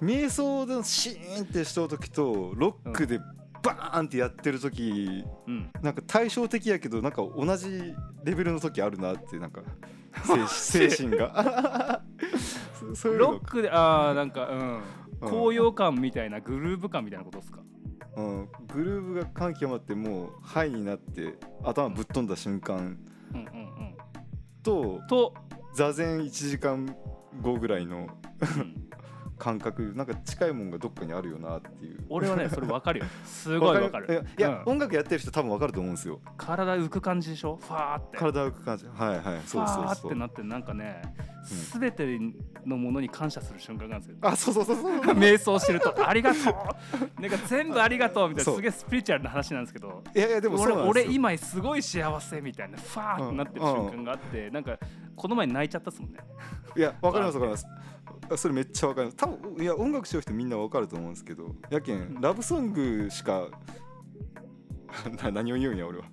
[0.02, 3.18] 瞑想でシーンってしとう時とロックで
[3.62, 5.70] バーンってやってる時うん。
[5.82, 9.62] なんか対照的やけどなんか同じレベルの時あるなってなんか
[10.48, 12.02] 精 精神が。
[12.82, 13.18] ういうの。
[13.18, 14.58] ロックでああなんかうん。
[14.58, 15.30] うん。
[15.30, 17.60] 高揚感みたいなグルーヴ感みたいなことですか？
[18.16, 22.76] うん、グルーヴが感極まってもうハイになって頭ぶっ飛んだ瞬間
[23.32, 23.96] うんうんうん。
[24.62, 25.34] とと、
[25.74, 26.94] 座禅1時間
[27.40, 28.08] 後ぐらいの
[28.40, 28.86] うん。
[29.38, 32.04] 感覚なんか近いもんがどっかにあるよなっていう。
[32.10, 33.06] 俺はねそれ分かるよ。
[33.24, 34.06] すごい分かる。
[34.12, 34.72] いやいや、うん。
[34.72, 36.20] 音楽やってる人多分分かると思うんですよ。
[36.36, 37.56] 体浮く感じでしょ？
[37.56, 38.18] ファーって。
[38.18, 38.86] 体を浮く感じ。
[38.86, 39.40] はいはい。
[39.40, 39.84] フそうそう。
[39.84, 41.00] ァーそうってなってなんかね、
[41.44, 42.18] すべて
[42.66, 44.16] のものに感謝する瞬間なんですよ。
[44.20, 44.76] あそうそうそう。
[44.80, 45.00] そう。
[45.14, 46.38] 瞑想してるとありがと
[47.18, 47.20] う。
[47.20, 48.54] なんか全部ありがとうみたいそう。
[48.54, 50.02] なすげえスピリチュアルな話なんですけど。
[50.14, 54.78] いやいやでもそう俺俺今すごい幸せみたいなファーってなってる瞬間があって、なんか
[55.16, 56.18] この前泣いちゃったっすもんね。
[56.76, 57.66] いや分かります分かります。
[58.32, 59.16] あそれめっちゃ分かります。
[59.16, 63.46] 多分いや音楽しよう人みんな分かると思うんですけどやけんラブソングしかな
[65.32, 66.04] 何を言うんや俺は。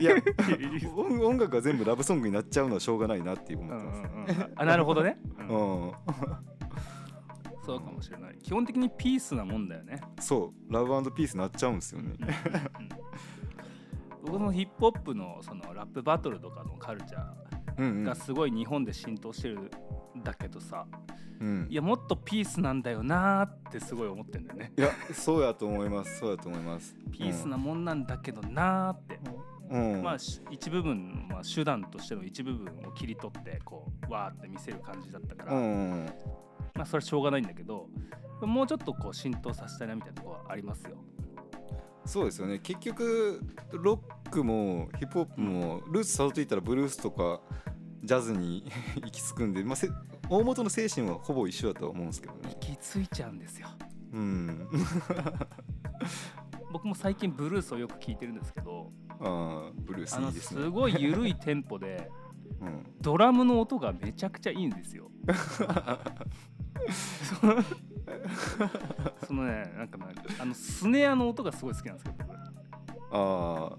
[0.00, 0.14] いや
[0.96, 5.46] 音音楽が全部ラブソングになっちゃうのはしょうがないなって思うんってます、うんうんあなるほどね、うん。
[5.48, 5.92] うん。
[7.64, 8.38] そうかもしれない。
[8.42, 10.72] 基本的にピースなもんだよね、そう。
[10.72, 12.16] ラブピースになっちゃうんですよね。
[14.24, 17.45] 僕のヒップホップのそのラップバトルとかのカルチャー
[17.78, 19.70] がすごい日本で浸透してる
[20.16, 20.86] んだけどさ、
[21.40, 21.66] うん。
[21.70, 24.72] いやもっとピースなんだよなーってすごい思ってんだよね。
[24.76, 26.18] いやそうやと思います。
[26.18, 26.96] そうやと思います。
[27.12, 29.20] ピースなもんなんだけどなーって、
[29.70, 30.02] うん、うん。
[30.02, 36.06] まあし一部分、まあ、手段としての一部分を切り取ってこうわーって見せる感じだったから、うんうん
[36.74, 37.88] まあそれはしょうがないんだけど
[38.42, 40.98] もうちょっとこう浸透させたいなみたいなところはありますよ。
[42.06, 42.58] そうですよね。
[42.58, 43.40] 結局
[43.72, 47.40] ロックもヒップホップもルーツ辿っていったらブルースとか
[48.02, 48.64] ジャズに
[48.96, 49.90] 行き着くんで、まあ、せ
[50.28, 52.40] 大元の精神はほぼ一緒だとは思うんですけどね。
[52.44, 53.68] 行き着いちゃうんですよ。
[54.12, 54.68] うん。
[56.72, 60.62] 僕も最近ブルースをよく聞いてるんですけどあーブルースいいですね。
[60.62, 62.10] すごい緩いテンポで
[62.60, 62.86] うん。
[63.00, 65.10] ドラムの音がめちゃくちゃいいんですよ。
[69.26, 70.06] そのねなんかね
[70.38, 72.36] あのスネアの音がすごい好きなんですけど僕。
[73.12, 73.76] あ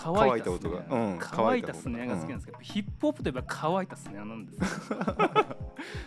[0.00, 0.84] 乾いた音が。
[0.88, 4.64] うん乾いたスネアが好きなんですけど、ヒップホップといえば乾いたスネアなんですよ。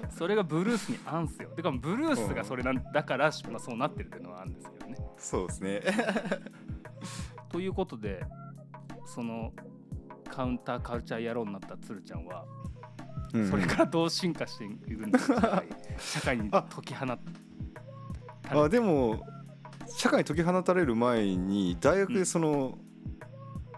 [0.10, 1.50] それがブルースに合うんすよ。
[1.50, 4.96] てかブルースがそれなんだから、まあ、そうなってるっていうのはあるんですけどね。
[4.98, 5.82] あそうですね。
[7.50, 8.24] ということで
[9.06, 9.52] その
[10.30, 12.72] カウンターカルチャー野郎になったつるちゃんはうんうん
[13.50, 15.12] それからどう進化しているん
[15.98, 17.20] 社会にあ解き放っ
[18.50, 19.26] あでも
[19.88, 22.78] 社会に解き放たれる前に大学でその、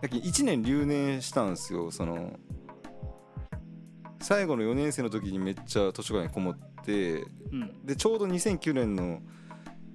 [0.01, 1.91] やけん1年留年したんですよ。
[1.91, 2.39] その
[4.19, 7.85] 最後の4年生の時にめっちゃ図書館にこもってうん。
[7.85, 9.21] でちょうど2009年の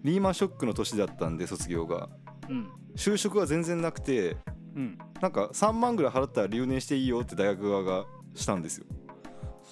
[0.05, 2.09] リーマンショックの年だったんで卒業が。
[2.49, 2.69] うん。
[2.97, 4.37] 就職は全然なくて
[4.75, 4.99] うん。
[5.21, 8.87] なんか3万ぐらい払ったら留年していいよって大学側がしたんですよ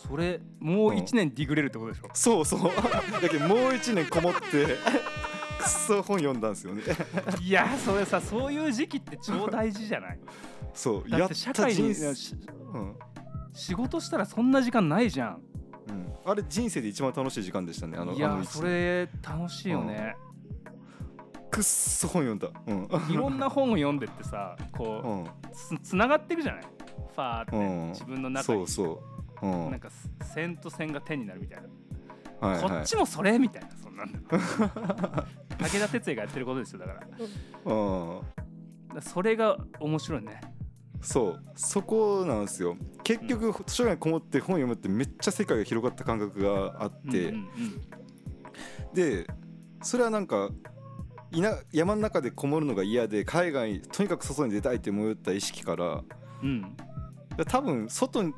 [0.09, 2.61] それもう1年ディグれるってことでしょ、そうそう。
[3.20, 6.82] だけどもう1年こもってくっそ本読んだんですよね。
[7.42, 10.18] いやそれさそういう時期って超大事じゃない？
[10.74, 12.37] そうだって社会に人生し
[12.74, 12.96] うん。
[13.54, 15.40] 仕事したらそんな時間ないじゃん。
[15.88, 20.16] うん、あれ人生で一番楽しい時間でしたねあのいやそれ楽しいよね、
[21.50, 22.50] くっそ本読んだ。
[22.66, 23.12] うん。
[23.12, 25.22] いろんな本を読んでってさこうん。
[25.22, 25.26] う
[25.80, 26.62] つつながっていくじゃない？
[27.14, 27.88] ファーって、うん。
[27.92, 28.66] 自分の中に。
[28.66, 29.70] そうそううん。
[29.70, 31.62] なんかす線と線が点になるみたい
[32.40, 32.70] な、はいはい。
[32.70, 34.18] こっちもそれみたいなそんなんだ
[35.59, 37.09] 武田鉄矢がやってることですよだから。
[37.64, 38.20] うん。
[38.94, 40.40] らそれが面白いね。
[41.01, 41.44] そう。
[41.55, 42.77] そこなんですよ。
[43.05, 47.51] 結局図書館にこもって本読むってめっちゃ世界が広がった感覚があって、うんうん
[48.94, 49.27] で
[49.83, 50.49] それはなんか
[51.70, 56.03] 山の中でこもるのが嫌で海外にとにかく外に出たいって思った意識から。
[56.42, 56.77] うん。
[57.46, 58.33] 多分外に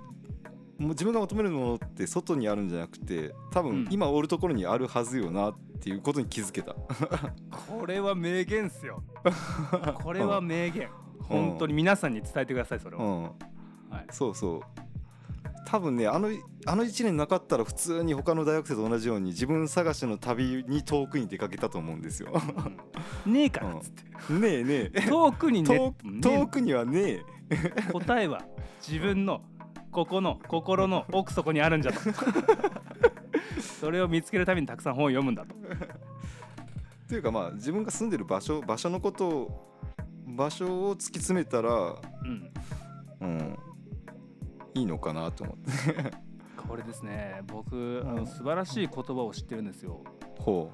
[0.79, 3.85] もう自分が求めるものって外にあるんじゃなくて多うん。
[3.85, 6.75] 分今おるところにあるはずよなっていうことに気づけた。
[6.75, 9.03] これは名言っすよ。
[10.03, 10.89] これは名言。
[11.23, 13.35] 本当に皆さんに伝えてくださいそれは、うん、はい、
[14.11, 14.61] そうそう。
[15.67, 16.31] 多分ねあの
[16.65, 22.33] あの1年なかったら普通に他の大学生と同じように自分探しの旅に遠くに出かけたと思うんですよ。
[23.27, 23.33] うん。
[23.33, 25.03] ねえからっつって、ねえねえ。
[25.03, 25.95] 遠くにね。
[26.23, 27.23] 遠くにはね
[27.93, 28.43] 答えは
[28.87, 29.43] 自分の
[29.99, 31.99] ここの心の奥底にあるんじゃと。
[33.81, 35.57] それを見つけるためにたくさん本を読むんだと。
[37.09, 39.75] というかまあ自分が住んでる場所場所のことを
[40.27, 42.53] 場所を突き詰めたら、うん。
[43.21, 43.59] うん、
[44.75, 46.13] いいのかなと思って。
[46.57, 47.43] これですね。
[47.49, 50.05] 僕あの素晴らしい言葉を知ってるんですよ。
[50.39, 50.71] ほ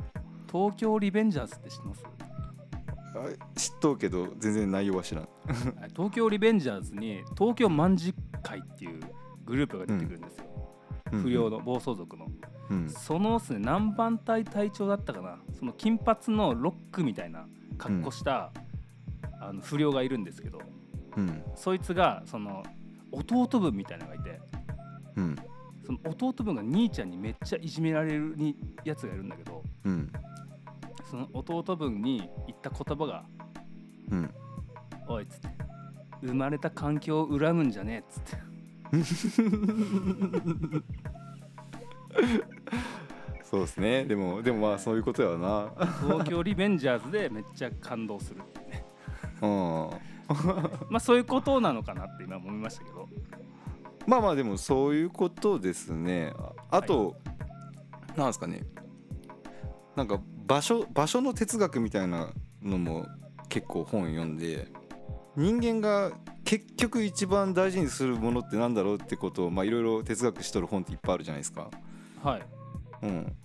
[0.53, 2.05] 東京リベンジャーズって知ってます？
[3.55, 5.29] 知っとうけど全然内容は知らん。
[5.97, 9.01] 東京リベンジャーズに東京卍会っていう
[9.45, 10.45] グループが出てくるんですよ、
[11.11, 12.29] 不良の暴走族の、
[12.71, 12.89] うん。
[12.89, 15.39] そのですね何番隊隊長だったかな。
[15.59, 18.53] その金髪のロックみたいな格好した、
[19.41, 20.61] あの不良がいるんですけど。
[21.17, 21.43] うん。
[21.57, 22.63] そいつがその
[23.11, 24.41] 弟分みたいなのがいて。
[25.17, 25.37] うん。
[25.85, 29.63] その弟分が兄ちゃんにめっちゃいじめられるにやつがいるんだけど。
[29.85, 30.13] うん。
[31.11, 33.25] その弟分に言った言葉が
[34.11, 34.35] うん
[35.07, 35.49] 「おい」っつって
[36.25, 38.55] 「生まれた環境を恨むんじゃねえ」っつって
[43.55, 44.05] そうですね。
[44.05, 45.71] でもでもまあそういうことやな。
[46.03, 48.85] 東京リベンジャーズでめっちゃ感動するっていうね。
[49.43, 49.49] うん。
[50.91, 53.09] まあそういうことなのかなって今思いましたけど。
[54.07, 56.33] まあまあでもそういうことですね。
[56.71, 57.17] ああと、
[58.17, 58.63] なんですかね。
[59.95, 63.07] なんか場所場所の哲学みたいなのも
[63.49, 64.69] 結構本読んで
[65.37, 66.13] 人間が
[66.45, 71.71] 結局一番大事にするものってなんだろうってことをまあいろいろ哲学しとる本っていっぱいあるじゃないですか。
[72.23, 72.47] はい。
[73.03, 73.37] うん、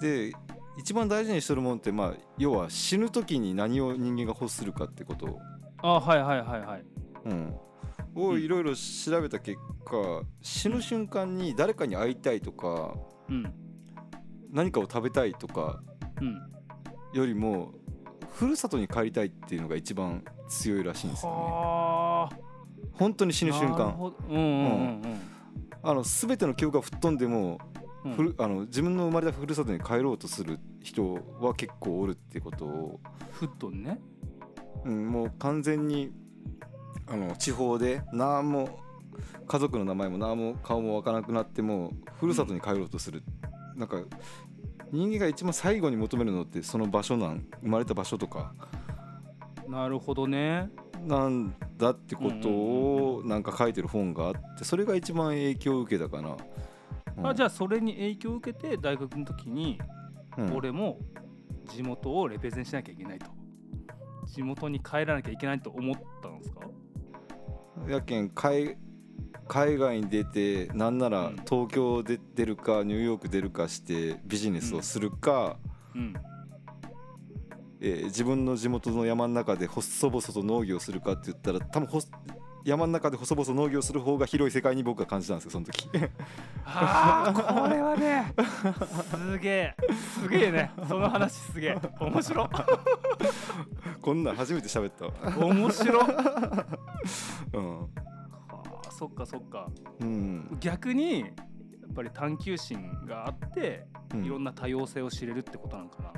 [0.00, 0.32] で
[0.78, 5.26] 一番大事にしとるものってまあ要は死ぬ時に何を人間が欲するかってこと。
[5.26, 5.40] を
[5.82, 6.84] あはいはいはいはい。
[7.26, 7.54] うん、
[8.14, 12.94] をうんいろいろ調べた結果、死ぬ瞬間に誰かに会いたいとか
[13.28, 13.52] うん。
[14.50, 15.80] 何かを食べたいとか
[16.20, 16.36] うん。
[17.12, 17.72] よりも
[18.32, 21.36] ふるさとに帰りたいっていうのが一番強いらしいんですよね。
[21.36, 22.36] はあ。
[22.92, 23.94] 本当に死ぬ瞬間。
[25.82, 27.58] あの全ての記憶が吹っ飛んでも、
[28.04, 28.34] うん。
[28.38, 33.00] あの自分の生まれたふるさとに帰ろうとする人は結構おるってことを、
[33.32, 34.00] フットンね。
[34.84, 36.12] うん、もう完全に
[37.06, 38.78] あの地方で何も
[39.46, 43.22] 家族の名前も何も顔もわからなくなってもふるさとに帰ろうとする、
[43.74, 44.02] なんか
[44.92, 48.52] 人間が一番最後に求めるのってその場所なん生まれた場所とか。
[49.68, 50.70] なるほどね。
[51.06, 56.36] なんだってことをなんか書いてる本があってそれが一番影響を受けたかな。
[57.28, 59.78] あじゃあそれに影響を受けて大学の時に
[60.54, 60.98] 俺も
[61.66, 63.26] 地元をレペゼンしなきゃいけないと。
[64.26, 66.60] 地元に帰らなきゃいけないと思ったんですか？
[67.88, 68.76] やけん海
[69.48, 71.36] 海外に出てなんならうん。
[71.48, 75.56] 東京で出るかニューヨーク出るかしてビジネスをするか、
[75.94, 76.14] うん。
[77.80, 82.00] えー自分の地元の山の中で細々と農業するかって言ったら多分ほ
[82.64, 85.88] 山の中で細々農業する方が広い世界に僕は感じたんですよその時。
[86.66, 88.34] ああこれはね
[89.10, 89.76] すげえ。
[90.20, 90.70] すげえね。
[90.86, 91.78] その話すげえ。
[92.00, 92.50] 面白。
[94.02, 95.12] こんなん初めて喋ったわ。
[95.38, 96.00] 面白。
[97.54, 98.17] うん、はあ
[98.98, 99.70] そっかそっか。
[100.00, 100.56] うん。
[100.58, 101.30] 逆にやっ
[101.94, 104.24] ぱり探求心があってうん。
[104.24, 106.12] いろんな多様性を知れるってことなのかな、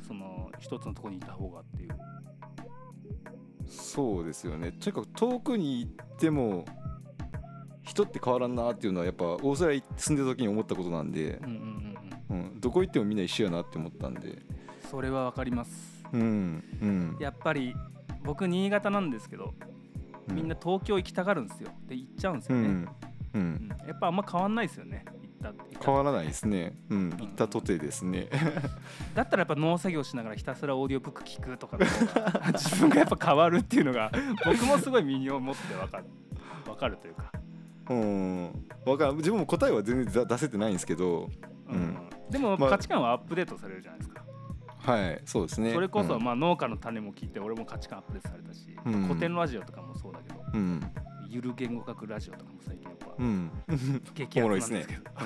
[0.00, 1.90] その一つのところにいた方がっていう。
[3.66, 4.72] そうですよね。
[4.72, 6.64] とにかく遠くに行っても
[7.82, 11.96] 人って変わらんなっていうのはやっぱオーストラリアに住んでる時に思ったことなんでう、んうんうん
[12.30, 12.44] うん。
[12.54, 14.38] うん、どこ行ってもみんな一緒やなって思ったんで。
[14.90, 16.04] それはわかります。
[16.12, 17.16] うんうん。
[17.20, 17.74] やっぱり
[18.22, 19.54] 僕新潟なんですけど
[19.89, 19.89] う
[20.28, 21.70] みんな東京行きたがるんですよ。
[21.86, 22.88] で行っちゃうんですよね、うん、う
[23.34, 23.42] うん。
[23.42, 25.04] んやっぱあんま変わんないですよね。
[25.82, 26.74] 変わらないですね。
[26.90, 27.10] うん。
[27.10, 28.28] 行ったとてですね。
[29.14, 31.78] だったらやっぱ農作業しながらひたすらオーディオブック聞くとか
[32.52, 34.10] 自分がやっぱ変わるっていうのが
[34.44, 36.04] 僕もすごい身に思ってわかる。
[36.68, 37.32] わかるというか、
[37.88, 38.66] うん。
[38.86, 39.14] わかる。
[39.14, 41.30] 自分も答えは全然出せてないんですけど。
[41.68, 41.96] うん。
[42.30, 42.70] でもまあ。
[42.70, 44.22] 価値観はアップデートされるじゃないですか、
[44.90, 45.72] はいそうですね。
[45.72, 46.22] それこそうん。
[46.22, 49.02] まあ農家の種も聞いて俺も価値観アップデートされたし、うん。
[49.04, 50.82] 古典ラジオとかもそうだけどうん。
[51.28, 53.50] ゆる言語学ラジオとかも最近やっぱうん。
[54.14, 55.02] 激アツなんですけど。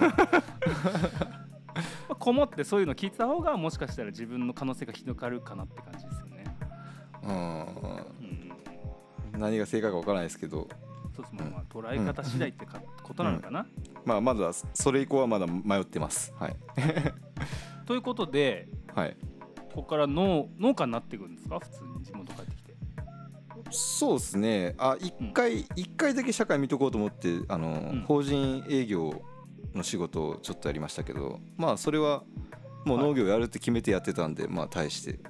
[2.09, 6.45] まあこもってそういうの聞いてた方がもしかしたら自分の可能性が広がるかなって感じですよね、
[7.25, 7.67] うん
[9.35, 10.69] うん、何が正解かわからないですけど。
[11.15, 13.65] そうですまあまあ捉え方次第ってか、ことなのかな、
[14.05, 16.35] まあまだそれ以降はまだ迷ってます。
[16.37, 16.57] はい。
[17.87, 19.17] ということではい
[19.75, 21.59] ここから農農家になっていくんですか？
[21.59, 22.75] 普通に地元帰ってきて。
[23.71, 24.75] そうですね。
[24.79, 28.05] あ一回一回だけ社会見とこうと思ってあの、ん。
[28.07, 29.21] 法人営業
[29.75, 32.23] の仕事をちょっとやりましたけどまあそれは
[32.85, 35.15] もう農業やるって決めてやってたんで、まあ大して。
[35.15, 35.25] じゃ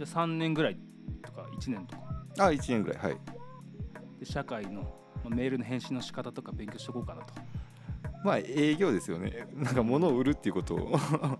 [0.00, 0.78] あ3年ぐらい
[1.22, 2.02] とか1年とか。
[2.38, 3.16] あ1年ぐらいはい。
[4.18, 4.88] で社会の、ま
[5.26, 7.32] あ、メールの返信の仕方とか勉強しておこうかなと
[8.24, 9.46] まあ営業ですよね。
[9.54, 10.92] なんか物を売るっていうことを。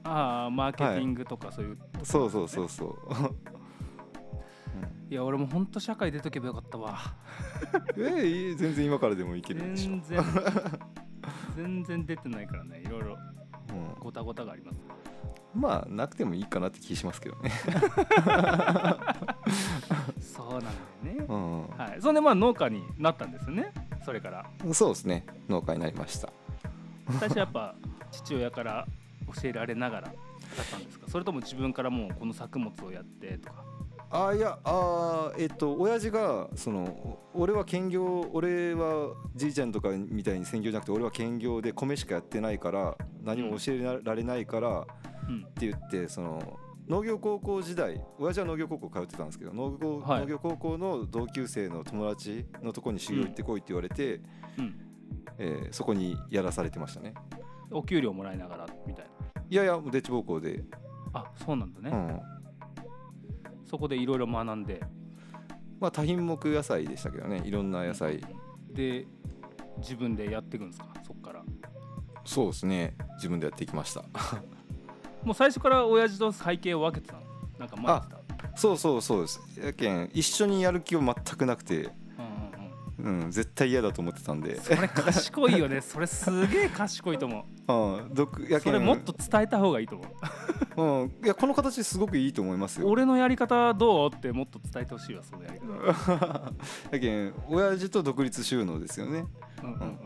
[0.05, 2.97] ああマーケティングとかそういう、そうそうそうそう。
[5.11, 6.99] いや俺もほんと社会出とけばよかったわ。
[7.97, 10.25] えーいい全然今からでもいけるでしょ、全然。
[11.57, 12.83] 全然出てないからね。
[12.85, 13.15] いろいろ。
[13.15, 14.81] うごたごたがあります。
[15.57, 17.51] ん、まあなくてもいいかなって気しますけどね、
[20.21, 20.73] そうなんだよ
[21.19, 21.25] ね。
[21.29, 21.69] うん。
[21.69, 22.01] はい。
[22.01, 23.73] そんでまあ農家になったんですよね。
[24.05, 24.47] それから。
[24.73, 25.27] そうですね。
[25.49, 26.33] 農家になりました
[27.19, 27.75] 最初やっぱ
[28.11, 28.87] 父親から
[29.43, 31.07] 教えられながらだったんですか？
[31.09, 33.65] それとも自分からもうこの作物をやってとか。
[34.13, 44.85] あいやあーえっと親父がその俺は兼業俺はじいちゃんとかみたいに専業じゃなくて俺は兼業で米しかやってないから何も教えられないから
[45.29, 45.45] うん。
[45.49, 46.59] って言ってその
[46.89, 50.21] 農業高校時代親父は農業高校通ってたんですけど農業,、はい。
[50.23, 54.21] 農業高校の同級生の友達のとこに修行行ってこいって言われて、
[54.59, 54.87] うん
[55.39, 57.15] えーそこにやらされてましたね。
[57.71, 59.07] お給料もらいながらみたい
[59.49, 60.65] いやいやもうデッチ暴行で、
[61.13, 62.21] なあそうなんだね、うん。
[63.67, 64.81] そこでいろいろ学んで。
[65.81, 67.43] まあ多品目野菜でしたけどね。
[67.45, 68.21] いろんな野菜。
[68.73, 69.07] で
[69.79, 70.89] 自分でやっていくんですか？
[71.03, 71.43] そこから。
[72.25, 72.97] そうですね。
[73.17, 74.03] 自分でやっていきました。
[75.25, 77.23] もう最初から親父と背景を分けてたの？
[77.59, 78.57] なんかた？
[78.57, 79.41] そうそうそうです。
[79.65, 81.89] やけん一緒にやる気は全くなくて、
[83.05, 84.55] うん絶対嫌だと思ってたんで。
[84.55, 85.81] うん、それ賢いよね。
[85.81, 87.73] それすげえ賢いと思う。
[87.73, 90.05] うん、毒やそれもっと伝えた方がいいと思
[90.77, 90.83] う。
[91.03, 92.89] うん、いやこの形すごくいいと思いますよ。
[92.89, 96.53] 俺のやり方どうってもっと伝えてほしいわそのやり方。
[96.93, 99.25] やけん親父と独立収納ですよね。
[99.63, 99.97] うんうんうんうん。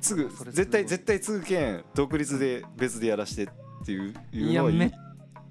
[0.00, 1.84] すぐ絶対絶対継ぐけん。
[1.94, 3.48] 独立で別でやらしてっ
[3.84, 4.78] ていういうのはいい。
[4.78, 4.92] やめっ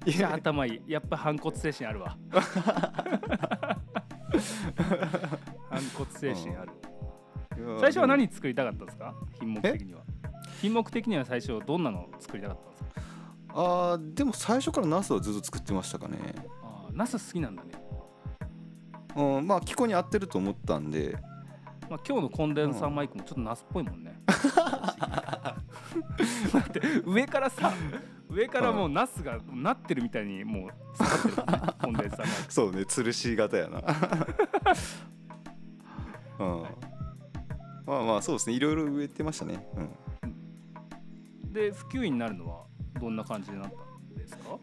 [0.04, 0.92] いじゃあ頭いい。
[0.92, 2.16] やっぱ反骨精神あるわ
[5.70, 6.72] 反骨精神ある。
[7.72, 9.14] や最初は何作りたかったんですか？
[9.38, 10.00] 品目的には。
[10.60, 12.90] 品目的には最初どんなの作りたかったんですか？
[13.54, 16.18] あーでも最初からナスはずっと作ってましたかね。
[16.62, 17.70] あーナス好きなんだね、
[19.16, 21.16] うんまあ気候に合ってると思ったんで。
[21.90, 24.14] まあ、今日のコンデンサーマイクもちょっとナスっぽいもんね。
[24.26, 25.56] だ
[26.60, 27.70] って上からさ
[28.32, 33.78] 上からもうナスがなってるみたいにもう刺さってるもんねコンデンサーマイクそうね吊るし型やな。
[36.38, 36.62] うん。
[37.86, 38.56] まあまあそうですね。
[38.56, 39.66] いろいろ植えてましたね。
[39.76, 41.52] うん。
[41.52, 42.64] で普及員になるのは
[43.00, 44.58] どんな感じになったんですか？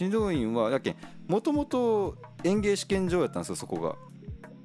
[0.00, 0.96] 指導員はやけん
[1.28, 3.96] もともと園芸試験場やったんですよそこが。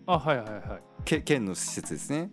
[0.06, 0.84] あはいはいはい。
[1.06, 2.30] け県の施設ですね。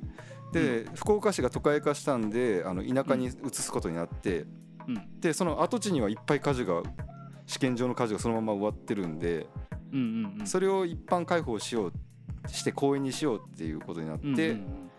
[0.53, 4.45] で、福岡市が都会化したんであの田舎に移すことになって、
[4.97, 5.21] うん。
[5.21, 6.83] でその跡地にはいっぱい果樹が
[7.47, 9.47] 試験場の果樹がそのまま終わってるんで、
[9.93, 10.03] うんう
[10.37, 10.47] んうん。
[10.47, 11.93] それを一般開放しようっ
[12.49, 14.91] して公演にしようっていうことになって、うんうん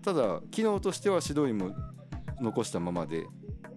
[0.00, 1.74] ただ機能としては指導員も
[2.40, 3.26] 残したままで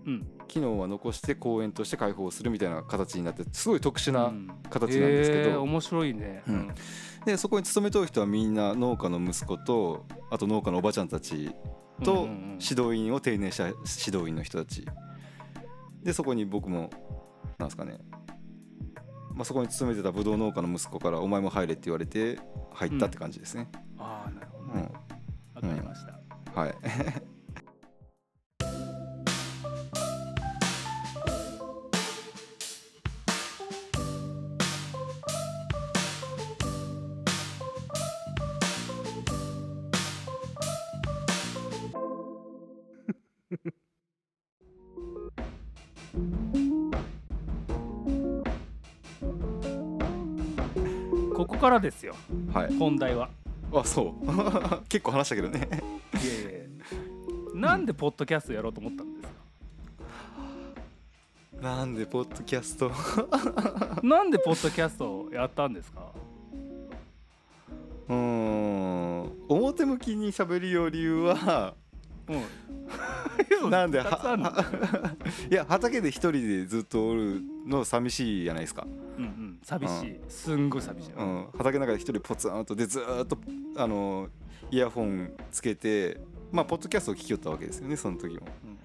[0.06, 0.28] うん。
[0.48, 4.48] 機能は残して公演として開放するみたいな形になってすごい特殊うなん。
[4.70, 6.44] 形なんですけど、へー面白いね。
[6.48, 6.74] うん。
[7.26, 11.52] でそこに勤めとる人はみんな農家の息子とあと農家のおばちゃんたち
[12.04, 12.60] とうんうんうん。
[12.62, 13.78] 指導員を定年した指
[14.18, 14.86] 導員の人たち
[16.04, 16.90] でそこに僕も
[17.58, 18.00] なんですかね、
[19.34, 22.40] まあ、そこに勤めてたブドウ農家の息子から「お前も入れ」って言われて
[22.74, 23.70] 入ったって感じですね。
[23.98, 24.74] ああなるほどうん。
[24.76, 24.92] ね
[25.54, 26.20] わかりました。
[26.60, 26.76] はい
[51.62, 52.16] からですよ。
[52.54, 52.74] はい。
[52.78, 53.30] 本題は。
[53.74, 54.26] あそう。
[54.90, 55.60] 結構話したけどね。
[55.60, 56.62] いやいや
[57.54, 59.34] なんでポッドキャストやろうと思ったんです
[61.62, 61.62] か？
[61.62, 62.92] なんでポッドキャスト？
[64.06, 66.12] なんでポッドキャストをやったんですか？
[68.10, 69.32] うーん。
[69.48, 71.76] 表向きに喋るよ理由は
[72.32, 73.70] うん。
[73.70, 74.00] なんで
[75.50, 78.86] いや畑で一人でずっとおるの寂しいじゃないですか、
[79.18, 79.60] うんうん。
[79.64, 80.20] 寂しい。
[80.28, 81.14] すんごい寂しい。
[81.14, 83.38] うん、畑の中で一人ポツンとでずーっと
[83.78, 84.30] あの
[84.70, 86.20] イヤホンつけて
[86.52, 88.48] まあポッドキャストを聞きよったわけですよねその時も。
[88.66, 88.82] うん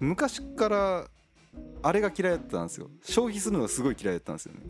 [0.00, 1.08] 昔から
[1.82, 2.90] あれが嫌いだったんですよ。
[3.02, 4.60] 消費するのがすごい嫌いだったんですよね。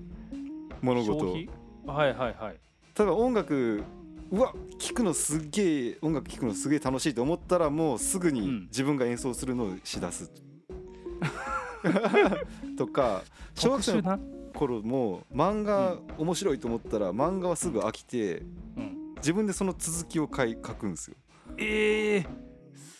[0.80, 1.18] 物事を。
[1.34, 1.48] 消
[1.86, 1.96] 費？
[1.96, 2.56] はいはいはい。
[2.96, 3.82] 例えば音楽
[4.30, 8.60] うわ聞くのすっげえ音楽聴くのすげえ楽しいと思ったらもうすぐにうん。
[8.66, 10.30] 自分が演奏するのをしだす、
[12.76, 13.22] とか
[13.54, 14.18] 小学生の
[14.54, 18.42] 頃も漫画面白いと思ったら漫画はすぐ飽きて
[18.76, 19.14] うん。
[19.16, 21.16] 自分でその続きを書い書くんですよ。
[21.56, 22.26] ええ。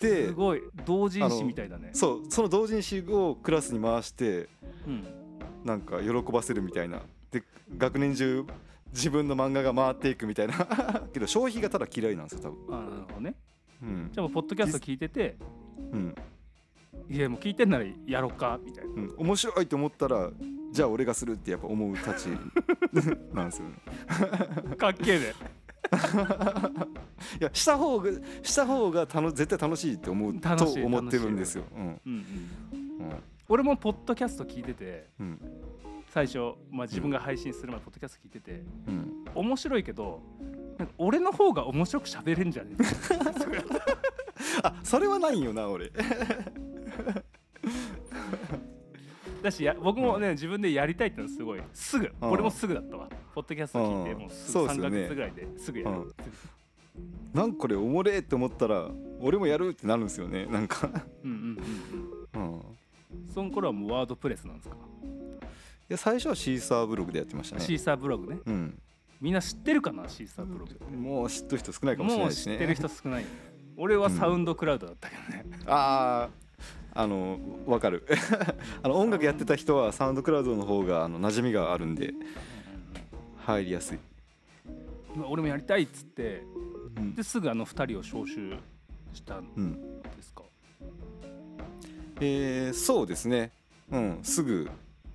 [0.01, 0.63] ですごい。
[0.85, 1.91] 同人誌みたいだね。
[1.93, 4.49] そうその同人誌をクラスに回して
[4.87, 5.05] うん。
[5.65, 7.03] なんか喜ばせるみたいな。
[7.31, 7.43] で
[7.77, 8.45] 学年中
[8.95, 10.55] 自分の漫画が回っていくみたいな。
[11.13, 12.79] けど消費がただ嫌いなんですよ多分。
[12.79, 13.35] あなるほどね。
[13.83, 14.11] うん。
[14.13, 15.37] じゃあもうポッドキャスト聞いてて
[15.93, 16.15] うん。
[17.11, 18.93] いやもう聞いてんならやろうかみたいな。
[18.95, 20.31] うん、面白いと思ったら
[20.71, 22.27] じゃあ俺がするってやっぱ思うたち
[23.35, 24.77] なんですよね。
[24.77, 25.35] かっけえで。
[27.41, 28.11] いやした方が
[28.43, 31.65] した方がたの絶対楽しいって思うと思ってるんですよ。
[31.77, 31.83] うん。
[31.83, 32.11] うんうん。
[32.11, 32.25] うん
[33.49, 35.41] 俺もポッドキャスト聞いててうん
[36.15, 39.25] 最初、まあ、自分が配信する前ポッドキャスト聞いててうん。
[39.35, 40.23] 面白いけど
[40.97, 42.77] 俺の方が面白く喋れんじゃね？
[42.79, 42.85] え
[44.63, 45.91] あそれはないよな俺。
[49.43, 51.61] だしや僕もね自分でやりたいってのはすごい。
[51.73, 52.13] すぐ。
[52.21, 52.31] うん。
[52.31, 53.09] 俺もすぐだったわ。
[53.35, 54.21] ポッドキャスト聞いてうん。
[54.21, 54.91] もうすぐ3そうっすよね。
[54.91, 56.13] ヶ月ぐらいですぐやる、うん。
[57.33, 58.89] なんかこれおもれえって思ったら
[59.21, 60.89] 俺もやるってなるんですよねなんか。
[61.25, 61.59] うんうん
[62.37, 62.53] うんうん。
[62.53, 62.63] うん、い
[63.35, 64.77] その頃はもうワードプレスなんですか、
[65.89, 67.63] や最初はシーサーブログでやってましたね。
[67.63, 68.41] シーサーブログね。
[68.47, 68.79] うん、
[69.21, 70.97] みんな知ってるかなシーサーブログ。
[70.97, 72.55] もう知ってる人少ないかもしれなもいうですね。
[72.55, 73.25] 知ってる人少ない。
[73.77, 76.29] 俺はサウンドクラウドだったけどね、あ
[76.95, 78.07] ああのわかる。
[78.83, 82.15] あの音楽やってた人はサウンドクラウドの方があの馴染みがあるんで
[83.39, 83.99] 入りやすい、
[85.15, 86.45] 今俺もやりたいっつって
[86.97, 87.15] うん。
[87.17, 88.57] ですぐあの2人を招集
[89.13, 90.43] したんうんですか？
[92.21, 93.51] えーそうですね。
[93.91, 94.71] うんすぐ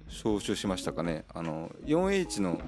[0.10, 1.26] 招集しましたかね。
[1.34, 2.60] あの 4H の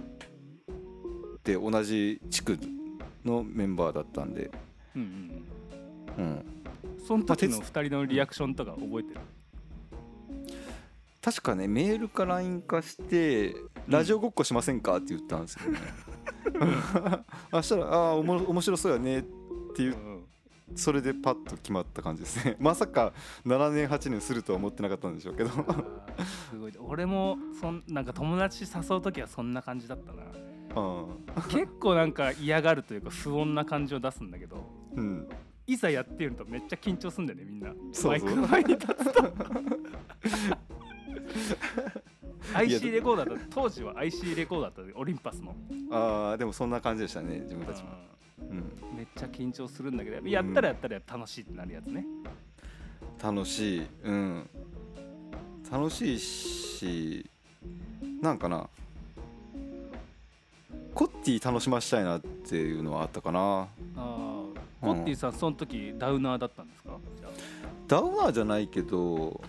[1.43, 2.57] で同じ地区
[3.25, 4.51] のメンバーだったんで、
[4.95, 5.43] うん
[6.17, 6.45] うんうん、
[7.05, 9.21] その時のまあ2人のリアクションとか覚えてる？
[11.21, 13.55] 確かねメールか LINE かして
[13.87, 15.79] 「ラジオごっこしませんか?」って言ったんですよね。
[17.51, 20.11] あしたら「ああおも面白そうやね」って言っうん
[20.75, 22.55] それでパッと決まった感じですね。
[22.59, 23.13] まさか
[23.45, 25.49] 7年8年するとは思ってなかったんでしょうけど
[26.25, 26.73] すごい。
[26.79, 30.23] 俺もそんなんか友達誘う時はそんな感じだったな。
[30.73, 31.05] あ
[31.49, 35.29] 結構なんか嫌がるというか不穏な感じを出すんだけどーうん。
[35.67, 37.73] いざやってるとめっちゃ緊張するんだよねみんな。
[37.91, 38.29] そうそう。
[38.29, 39.33] マイクの前に立つと。
[42.55, 44.99] IC レコーダーだ当時は IC レコーダーだった。
[44.99, 45.55] オリンパスの。
[45.91, 47.89] あーでもそんな感じでしたね自分たちも、
[48.39, 48.97] うん、うん。
[48.97, 52.05] めっちゃ緊張するんだけどやったらやったら楽しいってなるやつね、
[53.21, 53.87] 楽しい。
[54.03, 54.49] うん
[55.71, 57.25] 楽しいし
[58.21, 58.67] なんかな
[60.93, 63.39] コッティ楽しましたいなっていうのはあったかな。
[63.39, 64.05] ああ
[64.81, 66.97] コッティさんその時ダウナーだったんですか？
[67.87, 69.41] ダウナーじゃないけど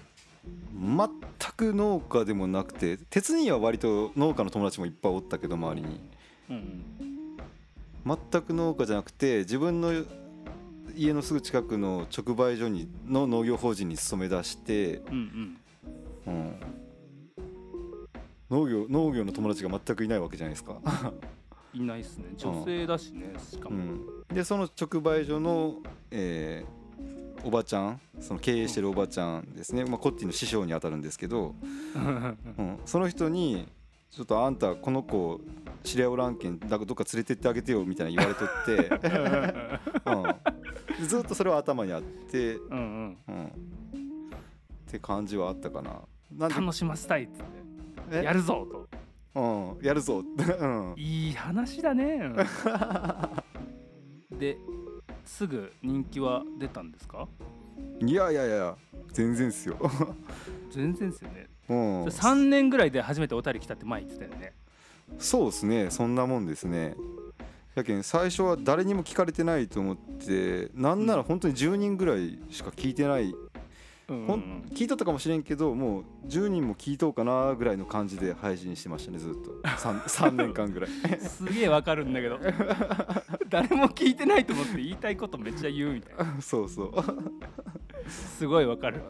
[0.74, 1.08] 全
[1.56, 6.00] く農家でもなくて鉄には割と農家の友達もいっぱいおったけど周りに。
[6.50, 8.18] うんうん。
[8.30, 9.92] 全く農家じゃなくて自分の
[10.96, 15.56] 家のすぐ近くの直売所にの農業法人に勤め出して、うんうん
[16.26, 16.60] うん、
[18.50, 20.80] 農業農業の友達が全くいないわけじゃないですか、
[21.74, 22.26] いないっすね。
[22.36, 25.78] 女性だしねしかも、うん、でその直売所の、
[26.10, 26.82] えー
[27.44, 31.54] おばちゃんその経営してるおばちゃんですね、まあ、コッティの師匠にあたるんですけど、
[31.96, 33.66] うん、その人に
[34.10, 35.40] 「ちょっとあんたこの子
[35.82, 38.90] 知り合いおらんけんだどっか連れてってあげてよ」みたいな言われとって、
[41.00, 43.16] うん、ずっとそれは頭にあって、うんうん。
[43.28, 43.50] うん、っ
[44.86, 46.00] て感じはあったかな。
[46.38, 47.44] 楽しませたいっつって。
[48.18, 48.22] え？
[48.24, 48.88] やるぞと。
[49.34, 50.18] うん、やるぞ、
[50.60, 52.20] うん、いい話だね、
[54.30, 54.58] う んで
[55.24, 57.26] すぐ人気は出たんですか？
[58.00, 58.76] いやいやいや
[59.12, 59.78] 全然ですよ、
[60.70, 64.52] 全然ですよね、うん、3年ぐらいで初めてお便り来たって前言ってたよね。
[65.18, 65.90] そうですね。
[65.90, 66.94] そんなもんですね。
[67.74, 73.51] やけん最初は誰にも聞かれてないと思ってなんなら本当に10人ぐらいしか聞いてない、うん
[74.26, 79.50] ほん聞いとったかもしれんけどもう10人も聞いとうかなぐらいの感じで配信してましたねずっと。
[79.68, 80.90] 3, 3 年間ぐらい。
[81.20, 82.38] すげえわかるんだけど。
[83.48, 86.40] 誰も聞いてないと思って言いたいことめっちゃ言うみたいな。
[86.40, 86.92] そうそう。
[88.08, 89.02] すごいわかる。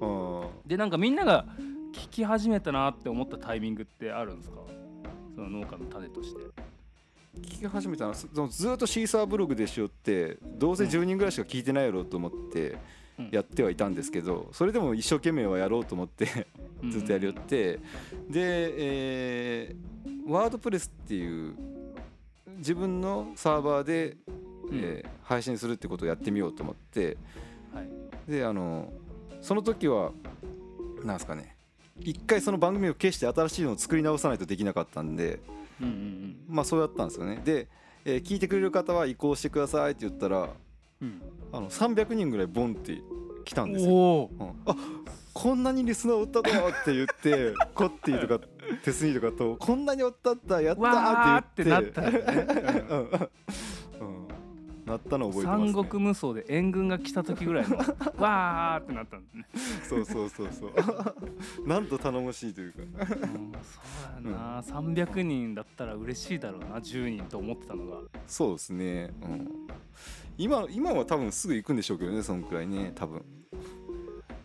[0.00, 0.42] うん。
[0.66, 1.44] でなんかみんなが
[1.92, 4.56] 聞き始めたなって思ったタイミングってあるんですか？
[5.34, 6.40] その農家の種として
[7.40, 12.76] 聞き始めたのはずっとシーサーブログでしよってどうせ10人ぐらいしか聞いてないやろうと思って
[13.18, 13.28] うん。
[13.30, 16.46] やってはいたんですけどそれでも一生懸命はやろうと思って
[16.90, 17.78] ずっとやりよって
[18.28, 19.92] で、えー
[20.24, 21.54] ワードプレスっていう
[22.58, 24.16] 自分のサーバーで、
[24.72, 27.16] えー配信するってことをやってみようと思って
[27.74, 28.30] はい。
[28.30, 28.92] であの
[29.40, 30.12] その時は
[31.02, 31.56] なんですかね
[32.00, 35.40] 一回その番組を消して新しいのを作り直さないとできなかったんで
[35.80, 37.40] うんうんまあそうやったんですよね。
[37.44, 37.68] で、
[38.04, 40.50] えー聞いてくれる方は移行してくださいって言ったら
[41.00, 41.22] うん。
[41.52, 43.00] あの300人ぐらいボンって
[43.44, 44.30] 来たんですよ。
[44.38, 44.50] うん。
[44.66, 44.76] あ
[45.34, 48.46] こんなにリスナーおったとって言ってコッティとか
[48.84, 51.88] テスニーとかとこんなにおったったやったって言って。
[51.88, 52.18] ったよね
[52.88, 53.08] うんうん
[54.92, 57.76] なったの覚えてます、ね、三国無双で援軍が来た時ぐらいの
[58.18, 59.46] わーってなったんですね、
[59.88, 60.72] そうそうそうそう。
[61.66, 62.78] なんと頼もしいというか。
[62.80, 68.00] うん、そうやな、300人だったら嬉しいだろうな10人と思ってたのが。
[68.26, 69.48] そうですね、うん、
[70.36, 73.24] 今今は多分すぐ行くんでしょうけどねそのくらいね多分。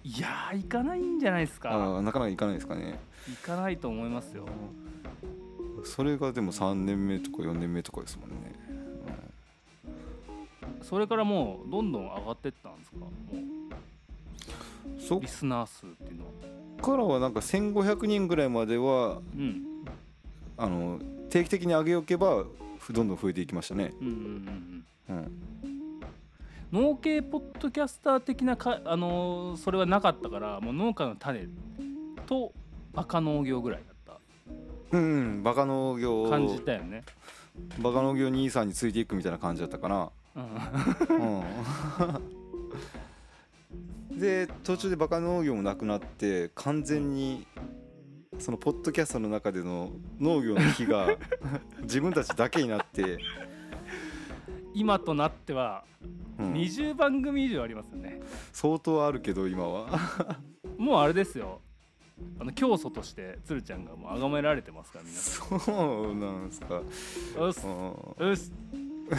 [0.04, 1.72] いやー行かないんじゃないですか。
[1.72, 2.98] あーなかなか行かないですかね。
[3.28, 4.46] 行かないと思いますよ。
[5.84, 8.54] それがでも3年目とか4年目とかですもんね、
[10.82, 12.98] それからもうどんどん上がってったんですか？
[12.98, 16.32] もうん、そうリスナー数っていうのは。
[16.32, 19.64] っからはなんか1500人ぐらいまではうん。
[20.58, 21.00] あの
[21.30, 22.44] 定期的に上げおけば
[22.80, 25.18] ふどんどん増えていきましたね、うんうんうんうん。
[26.74, 31.48] うん、農系ポッドキャスター的なか、あのーそれはなかったからもう農家の種
[32.26, 32.54] と
[32.94, 33.94] バカ農業ぐらいだっ
[34.90, 37.04] うん、バカ農業た感じたよね、
[37.80, 41.40] バカ農業兄さんについていくみたいな感じだったかな、うん、
[44.12, 47.46] うん、 で途中でバカ農業もなくなって完全に
[48.40, 51.18] そのポッドキャストの中での農業の日が
[51.82, 53.18] 自分たちだけになって、
[54.74, 55.84] 今となっては
[56.40, 56.54] うん。
[56.54, 58.22] 20番組以上ありますよね。
[58.54, 59.88] 相当あるけど今は。
[60.78, 61.62] もうあれですよ。
[62.40, 67.68] あの教祖として鶴ちゃんがもう崇められてますから皆さそうなんですか、んうっす。
[67.68, 67.94] うん。
[68.18, 68.52] うっす
[69.08, 69.14] い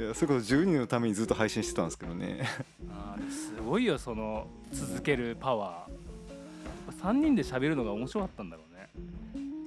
[0.00, 2.46] やそれこそ10人のためにずっと配信してたんですけどね。
[2.90, 7.02] あーすごいよその続けるパワー。
[7.02, 8.88] 3人で喋るのが面白かったんだろうね。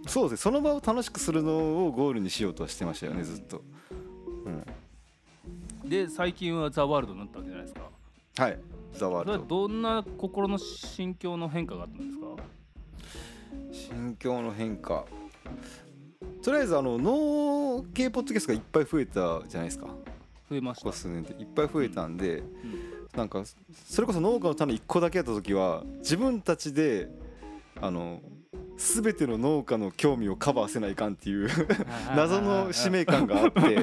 [0.07, 0.39] そうです。
[0.39, 3.61] ねその場を楽しくするのをゴールにしようとはしてましたよねずっと、
[5.83, 7.89] うん、で最近はザ・ワールドになったわけじゃないですか。
[8.43, 8.59] はい。
[8.93, 12.27] ザワールドどんな心の心境の変化があったんですか？
[13.71, 15.05] 心境の変化
[16.41, 19.87] とりあえずあの農系ポッドキャストがいっぱい増えたじゃないですか。
[20.49, 20.85] 増えました。
[20.85, 22.43] ここ数年でいっぱい増えたんで、
[23.15, 23.43] なんか
[23.87, 27.09] それこそ農家の種1個だけやった時は自分たちで
[27.79, 28.21] あの
[28.77, 31.49] 全ての農家の興味をカバーせないかんっていう
[32.15, 33.59] 謎の使命感があって、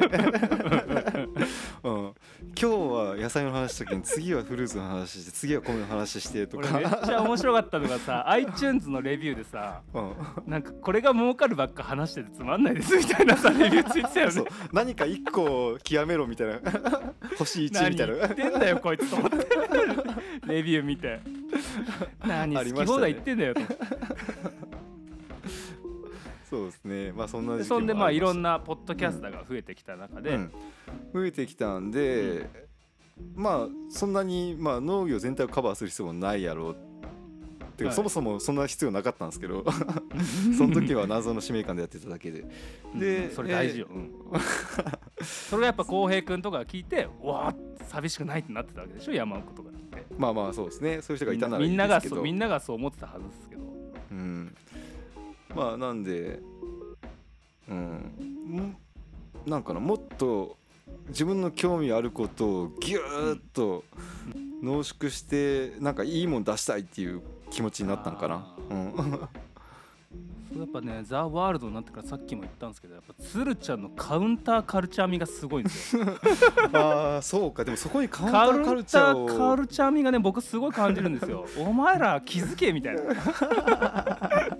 [1.83, 2.15] うん、今
[2.55, 10.13] 日は野菜の話した時に次はフルーツの話して次は米の話してと俺めっか、ちゃ面白かったのがさ iTunes のレビューでさうん、
[10.47, 14.51] なんかこれが儲かるばっか話しててつまんないですみたいなさ レビューついてたよそうね。
[14.73, 16.61] 何か1個極めろみたいな。
[17.39, 18.15] 星1何みたいな。
[18.15, 19.37] 言ってんだよこいつと思って。
[20.47, 21.21] レビュー見て。
[22.27, 23.61] 何好き放題言ってんだよと
[26.49, 27.13] そうですね。
[27.13, 30.53] まあそんなで時期もそんでまあいろんななポッドキャスターが増えてきた中で、うん、
[31.13, 32.49] 増えてきたんで、
[33.35, 36.71] まあそんなに、まあ、農業全体をカバーする必要もないやろ。
[36.71, 36.77] う
[37.77, 37.97] てか、はい。
[37.97, 39.65] そもそもそんな必要なかったんですけど。
[40.57, 42.45] その時は謎の使命感でやってただけで。
[42.95, 43.31] でうん。
[43.31, 44.11] それ大事よ、うん。
[45.23, 49.13] それがやっぱ浩平君とかが聞いてわあ寂しくないってなってたわけでしょ？
[49.13, 50.07] 山奥とかって。
[50.17, 51.03] まあまあそうですね。
[51.03, 53.63] そういう人がいたならいみんながそうみんながそう思ってたはずですけど。
[54.11, 54.57] うん、
[55.59, 56.39] まあなんで
[57.69, 57.77] うん。
[57.77, 58.77] ん
[59.45, 60.57] なんかなもっと
[61.09, 63.85] 自分の興味あることをギューッと
[64.63, 68.35] 濃縮してなんかいいもん出したいっていう気持ちになったんかな。
[68.35, 68.57] あ。
[68.71, 76.05] うん、やっぱねザ・ワールドになってからさっきも言ったんですけどやっぱ鶴ちゃんのカウンターカルチャー味がすごいんですよ。
[76.73, 77.65] ああそうか。
[77.65, 81.47] でもそこにカウンタカーカルウンタチャーをーカルチャー味がね僕すごい感じるんですよ。
[81.59, 83.03] お前ら気づけみたいな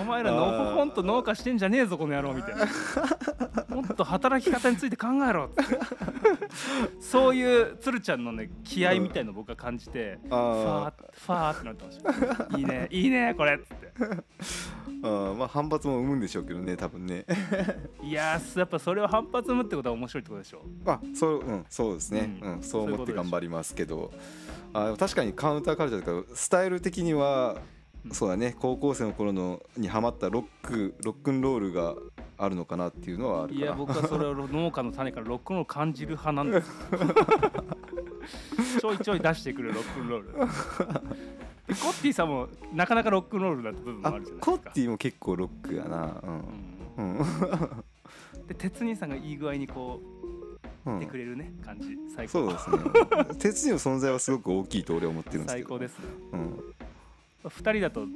[0.00, 2.66] お前らのほほんと農家してんじゃねえぞこの野郎みたいな。
[3.68, 5.62] もっと働き方について考えろって。
[6.98, 12.58] そういう鶴ちゃんのね気合みたいの僕は感じてファーあファーってなってました。
[12.58, 13.92] いいねいいねこれっつって。
[13.96, 14.22] ー
[15.02, 17.24] あーまあ反発も生むんでしょうけどね多分ね。
[18.02, 20.62] いやーやっぱそれを反発生むってことは面白いってことでしょ。
[20.86, 24.10] あそううんそうですね、ううんんそう思って頑張りますけど。
[24.72, 27.60] あ確かにカウンターカルチャーとかスタイル的にはうん
[28.12, 28.54] そうだね。
[28.58, 31.94] 高校生の頃のにハマったロックロックンロールが
[32.38, 36.70] あるのかなっていうのはあるいや僕はそれを農家の種からロックンロールを感じる派なんです
[38.80, 40.32] ちょいちょい出してくるロックンロール。
[40.32, 44.70] でコッティさんもなかなかロックンロールだった部分もああるじゃないコッですか。
[44.72, 46.22] ティも結構ロックやな。
[46.96, 47.24] うん、うん。
[48.46, 50.00] で鉄人さんがいい具合にこ
[50.84, 51.00] ううん。
[51.00, 51.96] てくれるね感じ。
[52.14, 52.32] 最高。
[52.32, 52.78] そうですね。
[53.38, 55.68] 鉄人の存在はすごく大きいと俺は思ってるんですけど。
[55.68, 56.04] 最高ですね。
[56.32, 56.74] うん、
[57.48, 58.06] 2人だと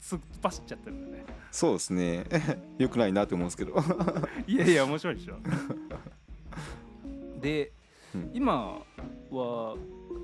[0.00, 1.24] つ突っ走っちゃってるんだね。
[1.50, 2.24] そうですね。
[2.78, 3.74] よくないなって思うんですけど。
[4.46, 5.36] いやいや面白いでしょ。
[7.40, 7.72] で、
[8.14, 8.30] うん。
[8.34, 8.82] 今
[9.30, 9.76] は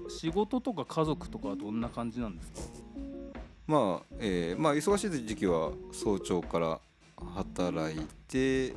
[0.09, 2.61] 仕事とか家族とかはどんな感じなんですか？
[3.67, 6.81] まあ、えーまあ忙しい時期は早朝から
[7.35, 8.75] 働いて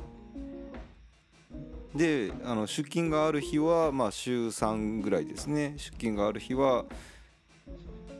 [1.94, 5.74] であの出勤がある日はまあ週3ぐらいですね。
[5.76, 6.84] 出勤がある日は、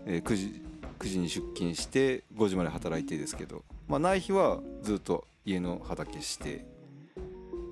[0.07, 0.63] えー9時
[0.99, 6.65] 9時に出勤して5時まで働いてですけど、まあ、ない日はずっと家の畑して、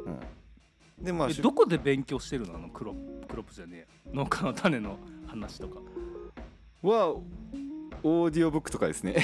[0.07, 0.11] う
[1.03, 2.55] ん、でまあどこで勉強してるの？
[2.55, 3.87] あのクロップクロップじゃねえや。
[4.12, 5.81] 農家の種の話とか。
[6.83, 7.16] は
[8.03, 9.16] オーディオブックとかですね。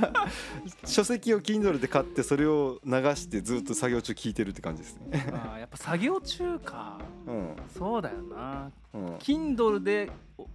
[0.84, 5.26] 書籍を Kindle で買ってそれを流してずっと作業中聞いてるって感じですね。
[5.32, 7.00] あーやっぱ作業中か。
[7.26, 7.56] うん。
[7.76, 8.70] そうだよな。
[8.92, 9.16] うん。
[9.16, 10.46] Kindle でお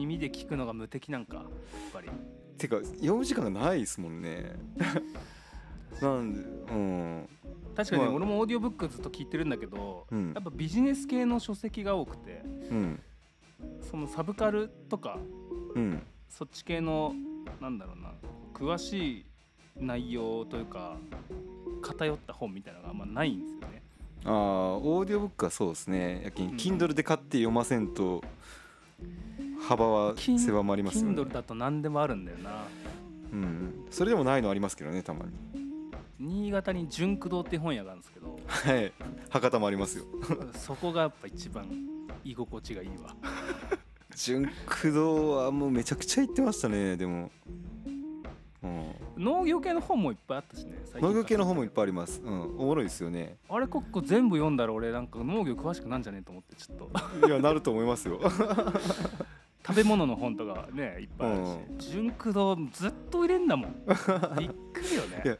[0.00, 1.46] 耳で聞くのが無敵なんかやっ
[1.92, 2.08] ぱり。
[2.56, 4.56] てか読む時間がないですもんね。
[6.00, 7.28] なんでうん。
[7.76, 8.16] 確かにねまあ。
[8.16, 10.32] 俺もオーディオブックずっと聞いてるんだけど、うん。
[10.32, 13.00] やっぱビジネス系の書籍が多くてうん。
[13.82, 15.18] そのサブカルとか
[15.74, 16.02] うん。
[16.28, 17.14] そっち系の
[17.60, 18.14] なんだろうな
[18.54, 19.26] 詳しい
[19.76, 20.96] 内容というか
[21.82, 23.82] 偏った本みたいなのがあんまないんですよね。
[24.24, 24.32] ああ
[24.76, 26.22] オーディオブックはそうですね。
[26.24, 26.56] やけんうん。
[26.56, 28.22] Kindle で買って読ませんと
[29.60, 31.20] 幅は狭まりますよね。
[31.20, 32.64] Kindle だと何でもあるんだよな。
[33.32, 33.86] うん。
[33.90, 35.32] それでもないのありますけどねたまに。
[36.18, 38.38] 新潟に純駆堂って本屋があるんですけど。
[38.46, 38.92] はい。
[39.28, 40.04] 博多もありますよ。
[40.54, 41.66] そこがやっぱ一番
[42.24, 43.14] 居心地がいいわ。
[44.16, 47.30] 純駆動はもうめちゃくちゃ行ってましたねでも、
[48.62, 53.36] うん、農業系の本もいっぱいあったしね農業系の本もいっぱいあります、うん、おもろいですよね。
[53.48, 56.76] あれここ全部読んだら俺なんか農業詳しくなんじゃねえと思ってちょっ
[57.20, 57.26] と。
[57.26, 58.20] いやなると思いますよ
[59.66, 61.46] 食べ物の本とかねいっぱいある
[61.78, 61.90] し。
[61.90, 63.74] 純駆堂ずっと入れんだもん。
[64.38, 65.38] びっくりよね。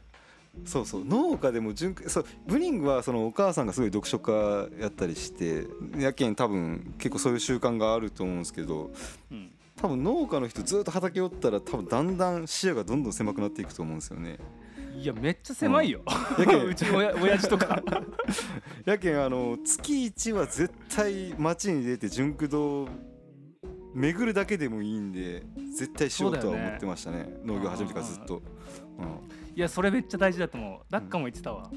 [0.65, 1.05] そうそう。
[1.05, 5.65] 農家でも純そうブリングはそのお母さんがすごい読書家やったりして
[5.97, 8.91] やけん多分結構そういう習慣があると思うんですけど
[9.31, 9.51] うん。
[9.81, 14.37] 多分農家の人ずっと畑おったら多分だんだん視野がどんどん狭くなっていくと思うんですよね。
[14.95, 16.01] いやめっちゃ狭いよ、
[16.37, 17.81] やけん うちの親親父とか。
[18.85, 22.87] やけんあの月1は絶対街に出て純駆動
[23.93, 25.43] 巡るだけでもいいんで
[25.77, 27.27] 絶対しようとは思ってましたね。
[27.43, 28.41] 農業始めてからずっと、うん、
[29.55, 30.79] いやそれめっちゃ大事だと思う。
[30.89, 31.69] ダッカも言ってたわ、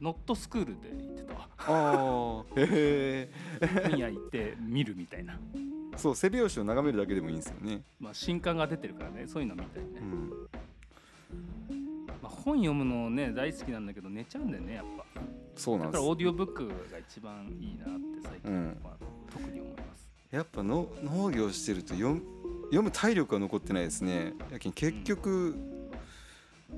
[0.00, 1.48] ノットスクールで言ってたわ。
[1.58, 3.28] ああへ
[3.60, 5.38] え本屋行って見るみたいな。
[5.96, 9.26] そう背拍子を眺めるだけでもいいんですよね、まあ新刊が出てるからね。
[9.26, 10.00] そういうの見たりね。
[10.00, 10.30] う、ん、
[12.22, 15.04] まあ、本読むのね大好きなんだけど寝ちゃうんだよねやっぱ。
[15.56, 15.94] そうなんです。
[15.94, 16.74] だからオーディオブックが
[17.10, 18.76] 一番いいなって最近、うん。
[18.84, 18.96] まあ、
[19.32, 19.87] 特に思います
[20.30, 22.20] やっぱの農業してると読
[22.82, 24.34] む体力が残ってないですね。
[24.50, 25.56] やけん結局、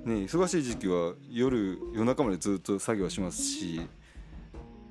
[0.04, 3.80] ね忙しい時期は夜夜中までずっと作業しますし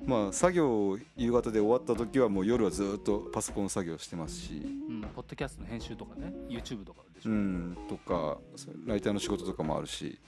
[0.04, 4.62] まあ作業夕方で終わった時はもう夜はずっとパソコン作業してますし。
[4.62, 8.38] うん、ポッドキャストの編集とかね YouTube とかでしょ、うんとか
[8.86, 10.18] ライターの仕事とかもあるし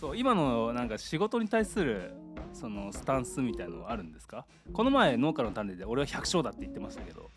[0.00, 2.12] そう今のなんか仕事に対する
[2.54, 4.46] そのスタンスみたいのはあるんですか？
[4.72, 7.30] この前農家の種で俺は百姓だって言ってましたけど。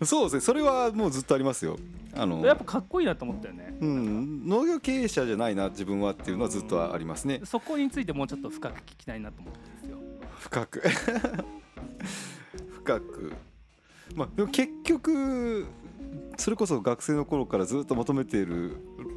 [0.04, 1.76] そうですねそれはもうずっとありますよ。
[2.14, 3.76] あのやっぱかっこいいなと思ったよね。
[3.80, 7.40] うん、農業経営者じゃないな自分はっていうのはずっとありますね。
[7.44, 9.98] そこについてもうちょっと深く聞きたいなと思ってるんですよ。
[10.38, 10.82] 深く。
[12.70, 13.32] 深く。
[14.14, 15.66] まあでも結局
[16.36, 18.76] それこそ学生の頃からずっと求めている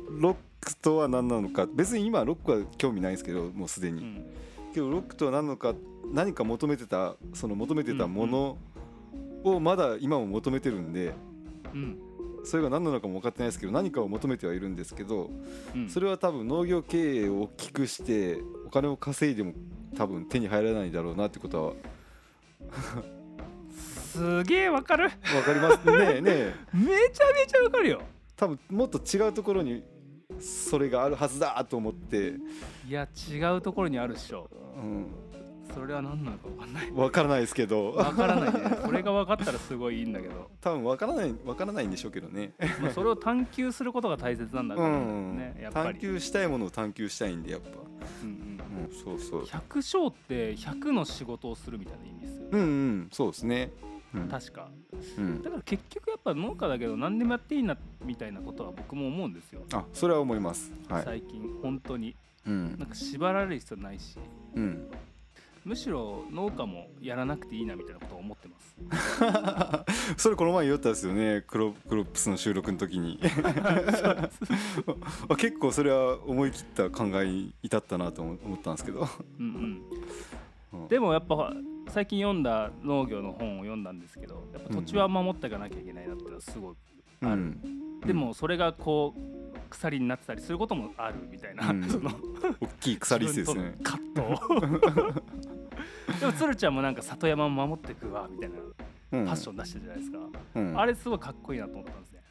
[0.10, 1.68] ロックとは何なのか。
[1.68, 4.26] 別に今はロックは興味ないんですけどもうすでに、うん。
[4.74, 5.74] けどロックとは何なのか
[6.14, 8.58] 何か求めてたその求めてたもの
[9.44, 11.14] をまだ今も求めてるんで
[11.74, 11.98] うん。
[12.44, 15.30] それが何なのかも分かってないですけど何かを求めてはいるんですけど
[15.76, 15.90] うん。
[15.90, 19.54] それは多分農業経営を大きくしてお金を稼いでも
[19.98, 21.74] 多分手に入らないだろうなってことは。
[24.18, 25.10] すげえわかる。
[25.10, 25.86] 分かります。
[25.86, 26.54] ねねえ。
[26.74, 28.02] めちゃめちゃわかるよ。
[28.36, 29.84] 多分もっと違うところに
[30.40, 32.34] それがあるはずだと思って、
[32.88, 34.50] いや違うところにあるっしょ。
[34.78, 35.08] うん、
[35.74, 36.92] それは何なのかわかんない。
[36.92, 37.94] 分からないですけど。
[37.94, 38.78] わからないね。
[38.84, 45.38] それが分かったらすごいいいんだけど、多分分からない分からないんでしょうけどね、まあ、それを探求することが大切なんだうからん。
[45.38, 47.70] ねやっぱり、探求したいものを探求したいんでやっぱ、
[48.24, 49.40] うんうん、そうそう。
[49.42, 53.10] うん、百姓って100の仕事をするみたいな意味ですよ、うんうん。
[53.12, 53.97] そうですね、うん
[54.30, 54.70] 確か。
[55.18, 55.42] うん。
[55.42, 60.72] だから結局やっぱ農家だけど何でもやっていいなみたいなことは僕も思うんですよ、あそれは思います。
[60.90, 62.16] はい、最近本当に。
[62.46, 62.76] うん。
[62.78, 64.18] なんか縛られる必要ないし。
[64.56, 64.90] うん、
[65.66, 68.68] むしろ農家もやらなくていいなみたいなことを思ってます。
[70.18, 71.44] それこの前言ったんですよね。
[71.46, 73.20] クロクロップスの収録の時に。
[75.30, 79.08] あ結構それは思い切った考えに至ったなと思思ったんですけど。
[79.40, 79.82] うん
[80.74, 80.82] うん。
[80.82, 80.88] うん。
[80.88, 81.54] でもやっぱ
[81.90, 86.76] 最近読んだ農業の本を読んだんですけどやっぱ土地は守っていかなきゃいけないなっていうのはすごい
[87.22, 87.32] ある。
[87.32, 88.02] うん。
[88.02, 91.84] でもそれがこう鎖になってたりすることもあるみたいな、うん。
[91.90, 92.12] その
[92.62, 93.46] 大きい鎖ですね。
[93.46, 96.20] 自分との葛藤。
[96.20, 98.56] でも鶴ちゃんもなんか里山を守っていくわみたいな
[99.20, 99.26] うん。
[99.26, 100.20] パッション出してるじゃないですか、
[100.56, 100.80] うん。
[100.80, 102.22] あれすごいかっこいいなと思ったんですね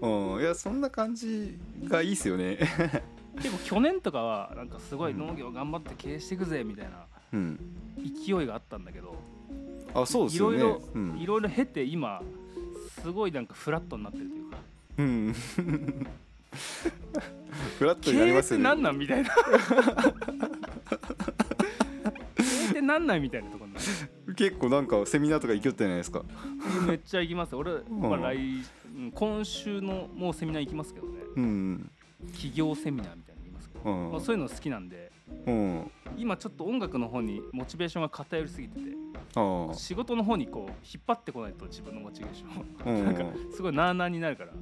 [0.00, 0.40] うん。
[0.40, 2.58] いやそんな感じがいいですよね。
[3.36, 9.16] 結構去年とかはなんかすごい農業頑張って経営していくぜみたいなうん勢いがあったんだけど
[9.94, 10.58] あそうですよね。
[10.58, 11.18] いろいろうん。
[11.18, 12.22] いろいろ経て今
[13.02, 14.58] すごいなんかフラットになってるというか。
[14.98, 15.34] うん。
[17.78, 18.64] フラット経営ってになりますよね。
[18.64, 19.30] 何なんみたいな。
[19.30, 19.34] 経
[22.66, 23.80] 営って何なんみたいなところにな
[24.26, 24.34] る。
[24.34, 26.22] 結構なんかセミナーとか行きよったじゃないですか。
[26.86, 27.82] めっちゃ行きます俺、ん。
[27.90, 28.36] まあ、来
[28.96, 31.12] うん今週のもうセミナー行きますけどね。
[31.36, 31.90] うん
[32.32, 34.10] 企業セミナーみたいなの行きますけど、うん。
[34.12, 35.07] まあ、そういうの好きなんで
[35.46, 35.90] うん。
[36.16, 38.82] 今ちょっと音楽の方にモチベーションが偏りすぎてて
[39.74, 43.04] 仕事の方にこう引っ張ってこないと自分のモチベーションをうん。
[43.04, 43.24] なんか
[43.54, 44.52] すごいなあなあになるから。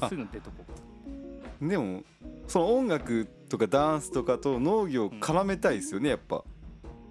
[0.00, 0.08] あ。
[0.08, 2.02] そういうの出とこうかでも
[2.46, 6.44] その音楽とかダンスとかと農業を絡めたいですよねやっぱ。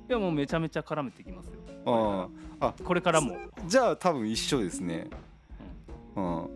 [0.09, 1.53] いやもうめちゃめちゃ絡めていきますよ。
[1.85, 2.73] ああ。
[2.83, 5.07] これからも、じゃあ多分一緒ですね。
[6.15, 6.49] うん。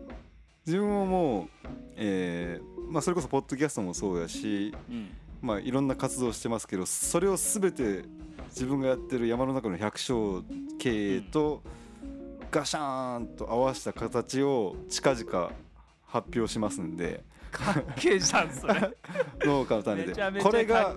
[0.66, 1.48] 自分ももう
[1.96, 5.10] えーまあそれこそポッドキャストもそうやしうん
[5.44, 8.04] まあいろんな活動をしてますけどそれを全て
[8.48, 10.42] 自分がやってる山の中の百姓
[10.78, 11.62] 経営と
[12.50, 15.50] ガシャーンと合わせた形を近々
[16.06, 17.22] 発表しますんで。
[17.50, 18.74] かっけえじゃんそれ。
[19.44, 20.40] 農家の種で。
[20.40, 20.96] これが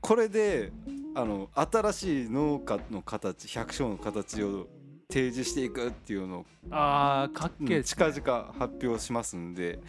[0.00, 0.72] これで
[1.14, 4.68] あの新しい農家の形百姓の形を
[5.10, 9.80] 提示していくっていうのをあーかっけえうん近々発表しますんで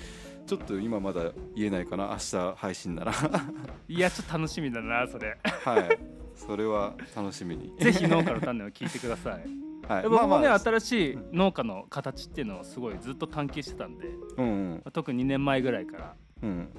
[0.45, 2.09] ちょっと今まだ言えないかな。
[2.11, 3.11] 明日配信なら。
[3.11, 3.41] は
[3.87, 5.29] いやちょっと楽しみだなそれ。
[5.29, 6.21] い。
[6.35, 7.73] それは楽しみに。
[7.79, 9.45] ぜひ農家の種を聞いてください。
[9.87, 10.03] はい。
[10.03, 10.59] 僕もね、まあまあ。
[10.59, 14.91] 新しい農家の形っていうのをすごいずっと探求してたんでうんうん。
[14.91, 16.15] 特に2年前ぐらいから。
[16.43, 16.69] うん。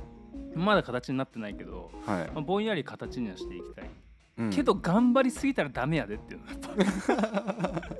[0.55, 2.31] まだ形になってないけど、はい。
[2.33, 3.91] まあ、ぼんやり形にはしていきたい、
[4.39, 4.51] うん。
[4.51, 7.83] けど頑張りすぎたらダメやでっていうのはやっぱ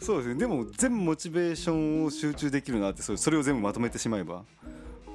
[0.00, 0.34] そうですね。
[0.34, 4.44] でも全部モチベーションを集中できるなってそれそれを全部まとめてしまえば。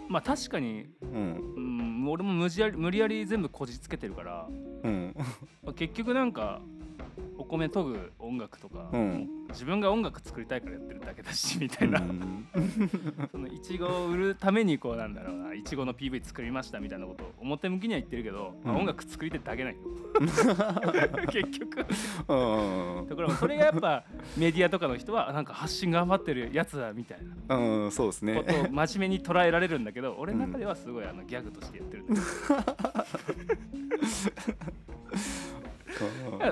[0.07, 1.53] まあ確かに、うん。
[1.55, 4.47] うん、俺も無理やり無理やり全部こじつけてるから。
[4.83, 5.15] うん。
[5.63, 6.61] まあ結局なんか
[7.37, 9.29] お米研ぐ音楽とか、うん。
[9.49, 12.47] 自分が音楽作りたいからやってるだけだしみたいな、うん。
[13.31, 19.79] そのいちごを売るためにこうなんだろうないちごの PV 作りましたみたいなことを表向きには言ってるけど、まあうん音楽作りたいだけないよ。
[21.31, 21.85] 結局。
[22.27, 23.07] うん。
[23.09, 24.03] だからそれがやっぱ
[24.37, 27.57] メディアとかの人はなんか発信頑張ってるやつだみたいな。
[27.57, 28.35] うんそうですね。
[28.35, 32.29] ことを真面目に捉えられるんだけど俺の中ではすごいあのギャグとしてやってるんだけど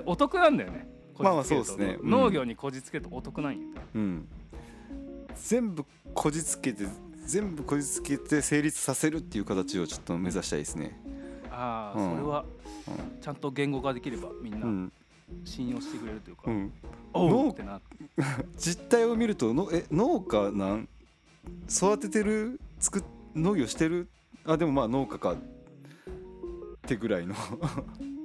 [0.06, 0.88] お得なんだよね。
[1.20, 1.98] まあまあそうっすね。
[2.02, 2.10] うん。
[2.10, 3.60] 農業にこじつけるとお得なんよ
[3.96, 4.28] うん。
[5.36, 6.86] 全部こじつけて
[7.26, 11.00] 全部こじつけて成立させるっていう形をちょっと目指したいですね。
[11.52, 12.12] ああ、うん。
[12.12, 12.46] それは
[13.22, 14.94] ちゃんと言語化できればみんうなん。
[15.44, 16.74] 信用してくれるというか、うん。
[17.14, 17.82] おう農ってな
[18.58, 20.90] 実態を見るとのえ農家なん
[21.70, 23.04] 育ててる作っ
[23.36, 24.08] 農業してる？
[24.46, 25.34] あでもまあ農家か。
[25.34, 25.38] っ
[26.88, 27.36] てぐらいの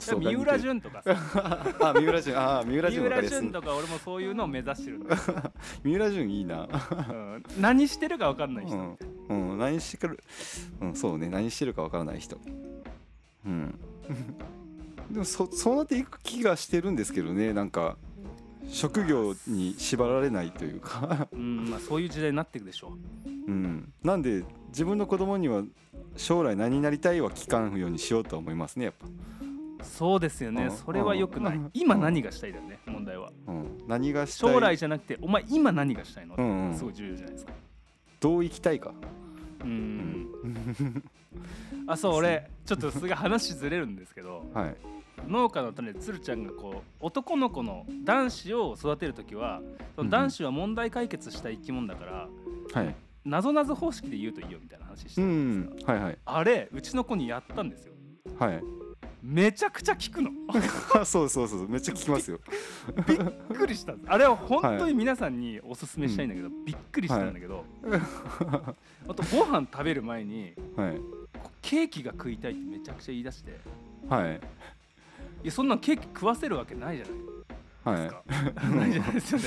[0.00, 1.16] 三浦淳とかさ。
[1.80, 5.00] あ三浦淳あ三浦とか俺もそういうのを目指してる
[5.84, 6.68] 三浦淳いいな。
[7.08, 7.44] うん。
[7.60, 8.76] 何してるか分かんない人、
[9.28, 10.22] うん、うん、何してる
[10.80, 11.28] うんそうね。
[11.28, 12.38] 何してるかわからない人。
[13.46, 13.78] うん。
[15.10, 17.52] でもそそうなっていく気がしてるんですけどね。
[17.52, 17.96] なんか
[18.68, 21.28] 職業に縛られないというか。
[21.32, 22.96] うんまあ、そういう時代になっていくでしょ
[23.26, 23.30] う。
[23.50, 23.92] ん。
[24.02, 25.64] なんで自分の子供には
[26.16, 28.94] 将来何になりたいは聞かんようにしようとは思いますねやっ
[29.39, 29.39] う
[29.82, 30.70] そうですよね、うん。
[30.70, 31.70] それは良くない、うん。
[31.74, 33.30] 今何がしたいだよね問題は。
[33.46, 34.52] ぱ、うん、何がしたい？
[34.52, 36.74] 将来じゃなくてお前今何がしたいの、うんうん。
[36.74, 37.52] すごい重要じゃないですか。
[38.20, 38.92] どう生きたいか。
[39.62, 40.28] うん。
[41.86, 44.76] あそう俺ちょっとすごい話ずれるんですけど はい。
[45.28, 49.60] 農家の種でつるちゃんがこう男の子の男子を育てる時は
[49.94, 52.28] その男子は問題解決した生き物だから、
[52.72, 52.94] はい。
[53.22, 55.98] なぞなぞ方式で言うといいよみたいな話してうたんですが、ん。
[55.98, 56.18] はいはい。
[56.24, 57.92] あれうちの子にやったんですよ。
[58.38, 58.62] はい
[59.22, 60.30] めちゃくちゃ効くの。
[61.04, 62.40] そうそうそうめっちゃ聞きますよ。
[63.06, 63.18] びっ
[63.58, 67.64] くりしたあれは本当に皆さんにおすすめしたいんだけど、びっくりしたんだけど、
[69.08, 71.00] あとご飯食べる前にはい。
[71.62, 73.58] ケーキが食いたいってめちゃくちゃ言い出して。
[74.08, 74.40] はい。
[75.42, 77.14] いやそんなんケーキ食わせるわけないじゃない。
[77.82, 77.96] はい。
[77.96, 78.22] ですか、
[78.68, 79.44] ないじゃないですよね。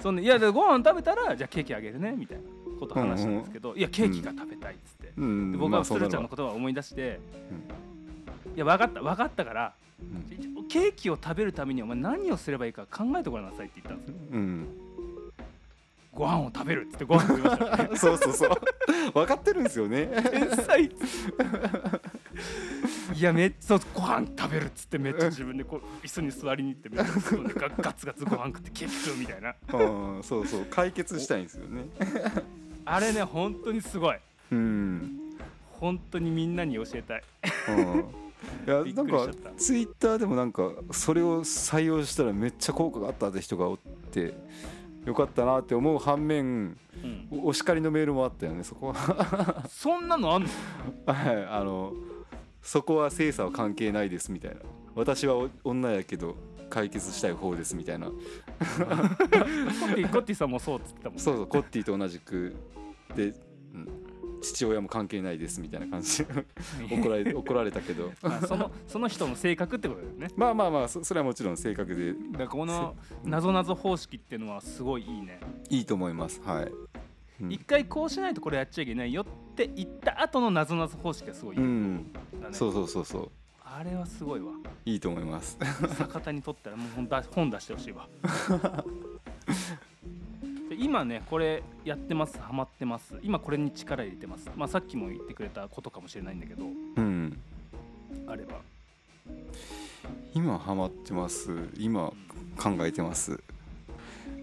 [0.00, 2.44] そんないやでご飯食べたらじゃあケーキあげるねみたいな
[2.80, 7.20] こと話したんですけど、いやケーキが食べたいっつって、うんで僕はまあそうだろうつるちゃんのことを思い出して、
[8.54, 10.68] いや分かった分かったからうん。
[10.68, 14.14] ケーキを食べるためにお前何をすればいいか考えてごらんなさいって言ったんですよ。
[14.32, 14.68] うん。
[16.14, 17.76] ご飯を食べるっつってご飯食いました。
[17.84, 18.50] ね そうそうそう。
[19.14, 20.08] 分かってるんですよね。
[20.30, 20.84] 天才。
[20.84, 20.90] い
[23.20, 29.54] やめっちゃご飯食べるっつってめっちゃ自分でこう椅子に座りに行ってめっちゃガガツガツご飯食ってケーキ食うみたいな。
[29.72, 30.66] うんそうそう。
[30.66, 31.86] 解決したいんですよね。
[32.84, 34.16] あれね本当にすごい。
[34.50, 35.18] うん。
[35.80, 37.22] 本当にみんなに教えたい。
[37.68, 38.21] うん
[38.66, 43.78] いやなんかツイッターでもなんかそれを採用したらめっちゃ効果があったって人がおっ
[44.10, 44.34] て
[45.04, 47.28] よかったなって思う反面うん。
[47.40, 49.64] おお叱りのメールもあったよねそこは。
[49.68, 50.48] そんなのあんの？
[51.12, 51.92] はいあの
[52.62, 54.60] そこは性差は関係ないですみたいな。
[54.94, 56.36] 私はお女やけど
[56.70, 58.06] 解決したい方ですみたいな。
[58.12, 61.22] コッティコッティさんもそうっつってたもんね。
[61.22, 62.54] そうそうコッティと同じく。
[63.16, 63.34] で、うん、
[64.42, 66.24] 父親も関係ないですみたいな感じ。
[66.24, 66.34] で
[66.90, 68.12] 怒られ怒られたけど。
[68.22, 70.28] まあそのその人の性格ってことだよね。
[70.36, 72.12] まあまあまあそそれはもちろん正確で。
[72.12, 75.40] だからこのなぞなぞ方式っていうのはすごいいいね。
[75.70, 76.40] いいと思います。
[76.44, 76.72] はい、
[77.40, 77.52] うん。
[77.52, 82.12] 一回こうしないとこれやっちゃいけないよって言った後のなぞなぞ方式がすごいいい、うん。
[82.50, 83.30] そうそうそうそう。
[83.64, 84.52] あれはすごいわ。
[84.84, 85.56] いいと思います。
[85.96, 88.06] 坂田にとったらもう本だ本出してほしいわ。
[88.48, 89.91] で
[90.82, 93.14] 今ねこれやってますハマってます。
[93.22, 94.50] 今これに力入れてます。
[94.56, 96.64] まあさっきも言ってくれたことかもしれないんだけど
[96.96, 97.38] うん
[98.26, 98.56] あれば。
[100.34, 101.50] 今ハマってます。
[101.78, 102.12] 今
[102.58, 103.38] 考えてます。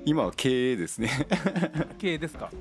[0.05, 1.09] 今は経営ですね。
[1.99, 2.51] 経営ですか？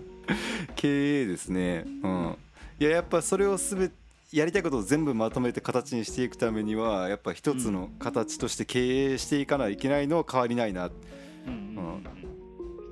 [0.74, 1.84] 経営ですね。
[2.02, 2.36] うん。
[2.80, 3.90] いややっぱそれをすべ
[4.32, 10.86] やりたいことを全部まとめて形にしていくためにはやっぱ一つの形として経営していかないといけないのは変わりないな。
[10.86, 11.84] うんうんうん。
[11.94, 12.37] うん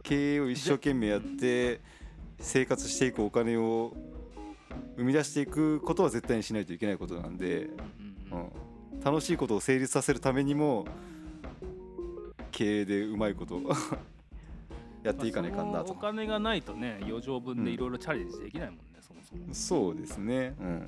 [0.09, 1.81] 経営を一生懸命やって
[2.39, 3.93] 生活していくお金を
[4.97, 8.51] 生み出していくことは絶対にしないといけないことなんで、うんうんうん。
[8.93, 10.87] うん、楽しいことを成立させるためにも
[12.53, 13.61] 経営でうまいこと
[15.03, 15.93] やっていかないかんなと。
[15.93, 20.55] お金がないとね余剰分でいろいろチャレンジできないもんね、そもそも、そうですね。
[20.61, 20.67] うん。
[20.67, 20.87] うん。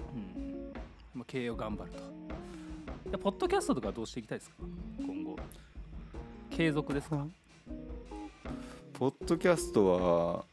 [1.14, 3.11] まあ、経営を頑張ると。
[3.11, 4.57] でポッドキャストとかはどうしていきたいですか？
[5.05, 5.37] 今後。
[6.51, 7.27] 継続ですか？
[8.99, 10.44] ポッドキャストは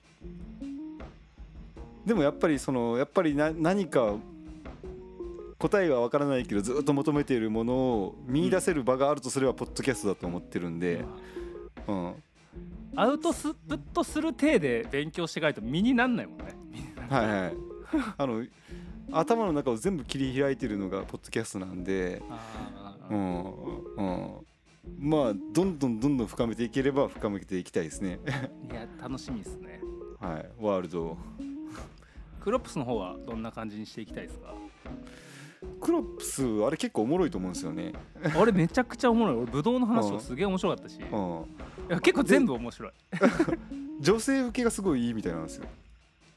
[2.05, 4.15] でもやっぱりそのやっぱりな何か
[5.57, 11.03] 答えは分からないけどずっと求めているものを見出せる場があるとすればポッドキャストだと思ってるんで、
[11.87, 12.13] うん、
[12.95, 16.55] アウトスプットする体で勉強していかないと身になんないもんね。
[17.09, 17.53] はいはい。
[18.17, 18.45] あの
[19.11, 22.21] 頭の中を全部切り開いてるのがポッドキャストなんで、
[23.09, 23.43] うん。
[23.43, 24.45] うん、
[24.97, 28.19] まあどんどんどんどん深めていければ深めていきたいですね。
[28.71, 29.81] いや楽しみですね。
[30.19, 30.49] はい。
[30.59, 31.17] ワールドを。
[32.39, 34.53] クロップスの方はどんな感じにしていきたいですか？
[35.81, 37.93] クロップスあれ結構おもろいと思うんですよね、
[38.39, 39.35] 俺めちゃくちゃおもろい。
[39.37, 40.97] 俺ブドウの話とかすげえ面白かったし。
[40.97, 41.45] いうん、
[41.89, 42.91] や結構全部面白い。
[43.99, 45.65] 女性受けがすごいいいみたいなんですよ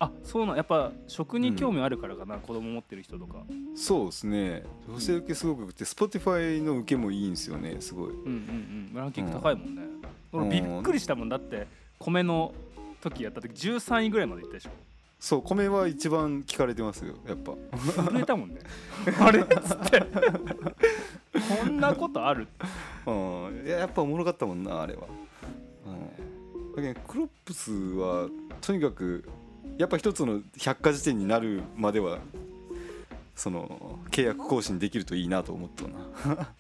[0.01, 3.43] あそうなんやっぱ食に興味あるからかな、子供持ってる人とか。
[3.75, 4.63] そうですね。
[4.89, 8.11] 女性受けすごく良くて Spotify の受けもいいんですよねすごい。
[8.11, 8.33] うんうんう
[8.93, 8.95] ん。
[8.95, 9.83] ランキング高いもんね、
[10.33, 10.49] うん。
[10.49, 11.29] 俺びっくりしたもん。
[11.29, 11.67] だって
[11.99, 12.55] 米の
[13.01, 14.71] 時やった時13位ぐらいまでいったでしょ。
[15.19, 17.53] そう米は一番聞かれてますよやっぱ。
[17.77, 18.61] 震えたもんね。
[19.19, 19.41] あれ？
[19.41, 20.01] っつって。
[20.03, 22.47] こんなことある？
[23.05, 23.63] うん。
[23.67, 25.03] いややっぱおもろかったもんなあれは、
[25.87, 28.29] うん、だけどクロップスは
[28.61, 29.29] とにかく
[29.79, 32.19] やっぱ一つの百科事典になるまでは
[33.37, 35.85] その契約更新できるといいなと思った
[36.35, 36.53] な。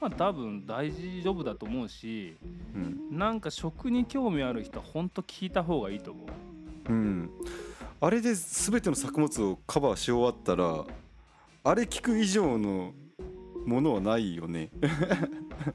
[0.00, 0.90] まあ多分大
[1.22, 2.36] 丈夫だと思うし
[2.74, 2.78] う
[3.14, 6.92] ん、なんか食に興味ある人はほんと聞いた方がいいと思う。
[6.92, 7.30] うん、
[8.00, 10.84] あれで全ての作物をカバーし終わったら
[11.64, 12.94] あれ聞く以上の
[13.66, 14.70] ものはないよね、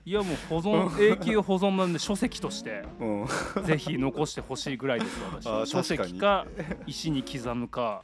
[0.05, 3.25] いやもう保存永久保存なんで書籍としてう
[3.59, 5.47] ん、ぜひ残してほしいぐらいです私。
[5.47, 6.45] あ書籍か
[6.87, 8.03] 石に刻むか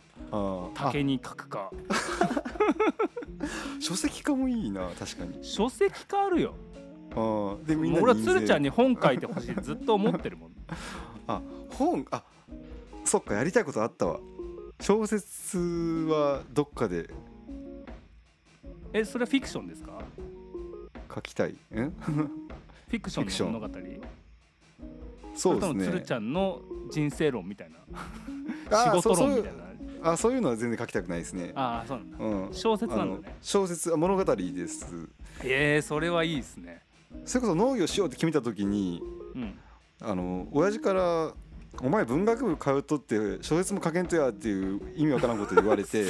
[0.74, 1.72] 竹に書くか。
[1.72, 2.42] あ
[3.80, 5.40] 書籍化もいいな確かに。
[5.42, 6.54] 書籍化あるよ。
[7.12, 9.56] あーでみんな俺は鶴ちゃんに本書いてほしい。
[9.62, 10.52] ずっと思ってるもん。
[11.28, 12.24] あ本あ
[13.06, 14.20] そっかやりたいことあったわ。
[14.82, 15.58] 小説
[16.10, 17.10] はどっかで
[18.94, 20.02] えそれはフィクションですか？
[21.14, 21.52] 書きたい。
[21.52, 23.80] ん フィクションの物語。
[25.36, 27.78] そうですれとも鶴ねちゃんの人生論みたいな。
[28.86, 29.68] 仕事論みたいな。
[30.12, 31.52] あそういうのは全然書きたくないですね。
[31.56, 32.18] ああそうなんだ。
[32.18, 32.54] うん。
[32.54, 33.36] 小説なんだね。
[33.42, 34.86] 小説あ物語です。
[35.44, 36.82] えー、それはいいですね。
[37.26, 39.02] それこそ農業しようって決めた時に
[39.36, 39.58] うん。
[40.00, 41.34] あの親父から
[41.82, 46.06] 「お前文学部通っとって小説も書けんとや」っていう意味わからんこと言われて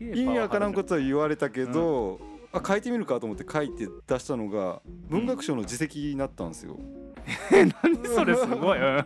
[0.00, 2.20] 意味わからんとことは言われたけど、
[2.52, 6.78] あ書いてみるかと思って書いて出したのが文学賞の自責になったんですよ。
[7.82, 8.96] 何それすごい、うん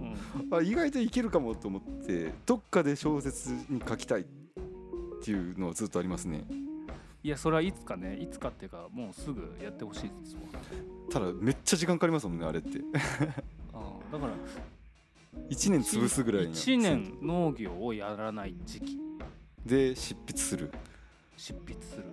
[0.00, 0.16] うん。
[0.56, 4.24] あ意外といけるかもと思ってどっかで小説に書きたいっ
[5.22, 6.44] ていうのはずっとありますね。
[7.26, 10.42] いやそれはいつかねいつかっていうかもうすぐやってほしいですわ
[11.10, 12.78] ただめっちゃ時間かかりますもんねあれって。
[13.74, 14.32] あーだから
[15.50, 19.00] 1年潰すぐらいに1年農業をやらない時期
[19.64, 20.70] で執筆する。
[21.36, 22.04] 執筆する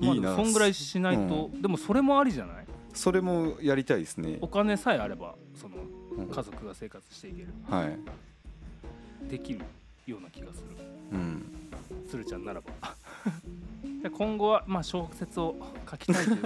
[0.00, 0.36] いいな。
[0.36, 2.66] そんぐらいしないと、でもそれもありじゃない？
[2.94, 4.46] それもやりたいですねお。
[4.46, 5.74] 金さえあればその
[6.18, 9.28] うん家族が生活していけるはい。
[9.28, 9.60] できる
[10.06, 10.76] ような気がする
[11.10, 11.42] うん。
[12.08, 12.96] 鶴ちゃんならば
[14.02, 15.54] で今後はまあ小説を
[15.88, 16.38] 書きたいといい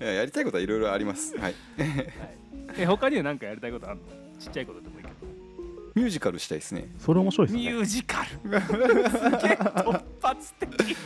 [0.00, 1.36] ややりたいことはいろいろあります。
[1.38, 1.54] はい。
[2.78, 4.02] え他には何かやりたいことあるの？
[4.38, 5.14] ちっちゃいことでもいいけど。
[5.94, 6.88] ミュージカルしたいですね。
[6.98, 7.62] それ面白いですね。
[7.62, 8.28] ミュージカル？
[8.40, 10.96] すげえ突発的。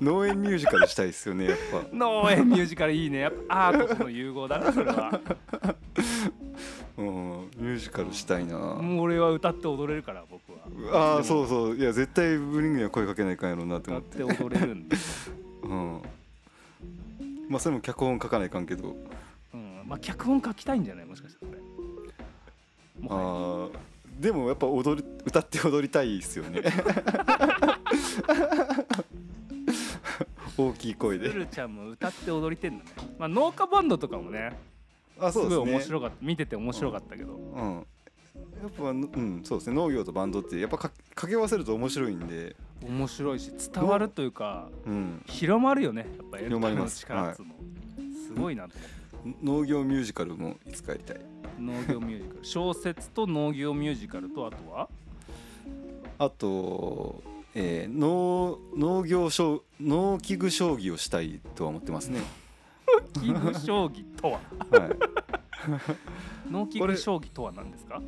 [0.00, 1.86] 農園ミュージカルしたいですよねやっぱ。
[1.92, 3.20] 農園ミュージカルいいね。
[3.20, 5.20] やっぱアートとの融合だなそれは
[6.96, 7.06] うん、
[7.56, 8.80] ミュージカルしたいな。
[9.00, 11.16] 俺は歌って踊れるから僕は。
[11.16, 11.76] ああそうそう。
[11.76, 14.36] いや絶対ブリングには声かけないかんやろうなって歌っ思って。
[14.38, 14.96] て踊れるんで、
[15.64, 16.02] うん。
[17.48, 18.94] まあそれも脚本書かないかんけど。
[19.52, 21.04] うん、まあ脚本書きたいんじゃない？
[21.04, 21.62] もしかしたらこれ。
[23.08, 23.70] あー
[24.20, 26.62] でもやっぱ踊る歌って踊りたいですよね。
[30.56, 31.30] 大きい声で。
[31.30, 32.90] 鶴ちゃんも歌って踊りてんだね。
[33.18, 34.56] まあ農家バンドとかもね
[35.20, 35.72] あそうですね。
[35.72, 36.16] 面白かった。
[36.20, 37.86] 見てて面白かったけど、うん。
[38.62, 39.76] やっぱうんそうですね。
[39.76, 42.56] 農業とバンドってやっぱか掛け合わせると面白いんで。
[42.84, 45.22] 面白いし伝わるというかうん。
[45.26, 46.06] 広まるよね。
[46.18, 47.54] やっぱエンタメの広まります力っつうの、
[48.28, 48.74] すごいなと
[49.24, 51.20] 思って農業ミュージカルもいつかやりたい。
[51.58, 52.44] 農業ミュージカル。
[52.44, 54.88] 小説と農業ミュージカルとあとは？
[56.18, 57.22] あと、
[57.54, 62.20] えー農農業将農機具将棋をしたいとは思ってますね。
[63.20, 68.00] 器具将棋とははい、農機具将棋とは何ですか？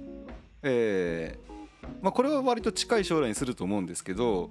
[0.62, 1.46] えー
[2.02, 4.50] まあ、これは割と近い将来にすると思うんですけど、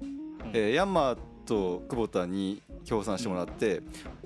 [0.53, 3.81] えーヤンマーとクボタに協賛してもらって、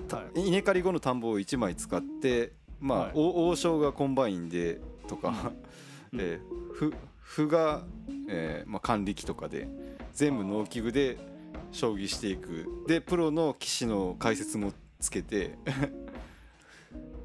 [0.08, 0.48] たはい。
[0.48, 3.12] 稲刈り後の田んぼを1枚使って、まあはい。
[3.14, 5.52] お王将がコンバインでとか、
[6.12, 6.18] うん。
[6.20, 7.84] えーふ歩が、
[8.28, 9.68] えーまあ、管理機とかで
[10.12, 11.18] 全部農機具で
[11.72, 12.66] 将棋していく。
[12.86, 15.56] でプロの棋士の解説もつけて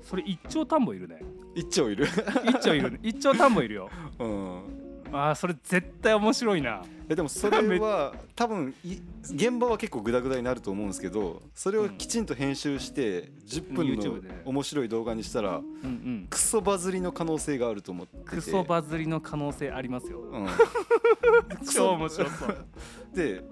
[0.05, 1.19] それ一丁田んぼいるね。
[1.55, 2.05] 一丁いる、
[2.47, 2.91] 一丁いる。
[2.91, 3.89] ね 一丁田んぼいるよ。
[4.19, 4.61] うん、
[5.11, 6.83] あーそれ絶対面白いな。
[7.09, 16.27] えでもそれは 多分い現場は結構グダグダになると思うんですけどそれをきちんと編集して10分の面白い動画にしたらうんうん。
[16.29, 18.23] クソバズりの可能性があると思ってて。
[18.25, 20.19] クソバズりの可能性ありますよ。
[20.19, 20.47] うん、
[21.73, 22.67] 超面白そう。
[23.15, 23.43] で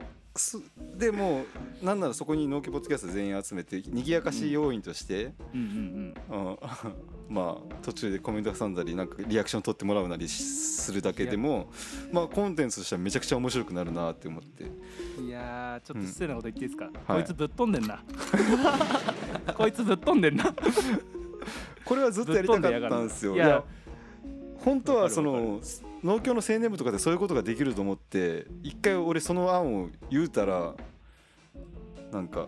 [0.97, 1.45] でも
[1.81, 6.57] うなんならそこに農家ポッドキャスト全員集めて賑やかし要員として、うんうんうん。
[7.29, 11.71] まあ途中でコメント挟んだりなんかリアクション取ってもらうなりするだけでも
[12.11, 14.63] まあコンテンツとしてはめちゃくちゃ面白くなるなって思って。
[15.19, 16.93] うんいやーちょっと失礼なこと言っていいですか、はい。
[17.05, 18.03] こいつぶっ飛んでんな。
[19.55, 20.55] こいつぶっ飛んでんな。
[21.85, 23.35] これはずっとやりたかったんですよ。
[23.35, 23.63] いや
[24.57, 25.59] 本当はその
[26.03, 30.73] 農協の青年部とかでそういうことができると思って一回俺その案を言うたら
[32.11, 32.47] なんか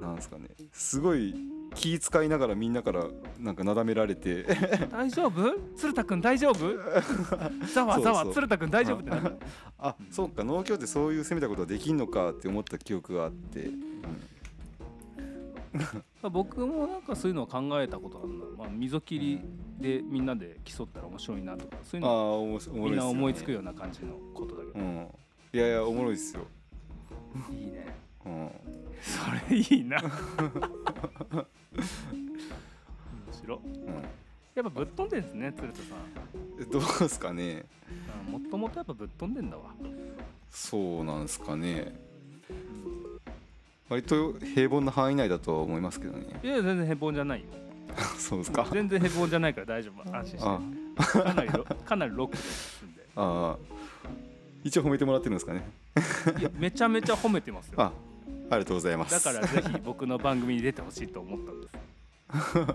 [0.00, 1.34] なんですかねすごい
[1.74, 3.06] 気使いながらみんなから
[3.38, 4.44] なんかなだめられて。
[4.90, 5.58] 大丈夫？
[5.76, 6.56] 鶴田君大丈夫？
[7.72, 9.10] ざわざわ鶴田君大丈夫って
[9.78, 13.70] あそうか農協ってそういう攻めたことができんのかって思った記憶があって、
[16.30, 19.40] 僕もなんかそういうのを考えたことあるな、まあ、溝切り
[19.78, 25.08] でみんなで競ったら面白いなとかそういうああのみんな思いつくような感じのことだけど、うん。
[25.52, 26.42] いやいやおもろいっすよ、
[27.52, 27.94] いいね。
[28.24, 28.50] うん、
[29.02, 29.20] そ
[29.50, 30.00] れいいな。
[30.00, 30.10] 面
[33.32, 33.84] 白うん。
[34.54, 35.98] やっぱぶっ飛んでんですね鶴田さん。
[36.60, 37.64] えどうですかね。
[38.08, 39.74] あもともとやっぱぶっ飛んでんだわ。
[40.48, 41.92] そうなんですかね
[43.88, 46.26] 割と平凡な範囲内だとは思いますけどね。
[46.42, 47.46] いや全然ヘボンじゃないよ。
[48.18, 48.66] そうですか？
[48.72, 50.16] 全然ヘボンじゃないから大丈夫。
[50.16, 50.60] 安心あ
[51.04, 51.18] して。
[51.22, 53.06] かなりロ かなりロックですんで。
[53.16, 53.56] あ
[54.64, 55.62] 一応褒めてもらってるんですかね？
[56.40, 57.80] いやめちゃめちゃ褒めてますよ。
[57.82, 57.92] あ
[58.50, 59.24] ありがとうございます。
[59.24, 61.74] だからぜひ僕の番組に出てほしいと思ったんです。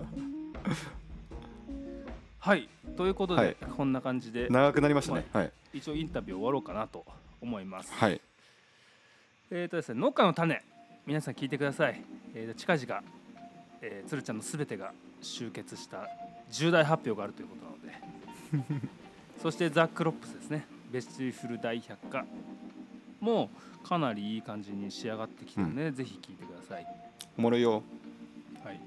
[2.38, 2.68] はい。
[2.96, 3.56] ということで、はい。
[3.76, 4.48] こんな感じで。
[4.48, 5.26] 長くなりましたね。
[5.32, 5.52] はい。
[5.74, 7.04] 一応インタビュー終わろうかなと
[7.40, 7.92] 思います。
[7.92, 8.20] はい。
[9.50, 10.62] えーとですね農家の種
[11.10, 12.00] 皆さん聞いてください、
[12.36, 13.02] えーと近々、
[13.82, 16.08] えー、鶴ちゃんのすべてが集結した
[16.52, 18.88] 重大発表があるということなので。
[19.42, 20.68] そして The Crops ですね。
[20.88, 22.24] ベスティフル大百科。
[23.18, 23.50] も
[23.82, 26.86] うかなりいい感じに仕上がってきてるので、ぜひ聞いてください。
[27.36, 27.82] おもろいよ。
[28.62, 28.80] はい。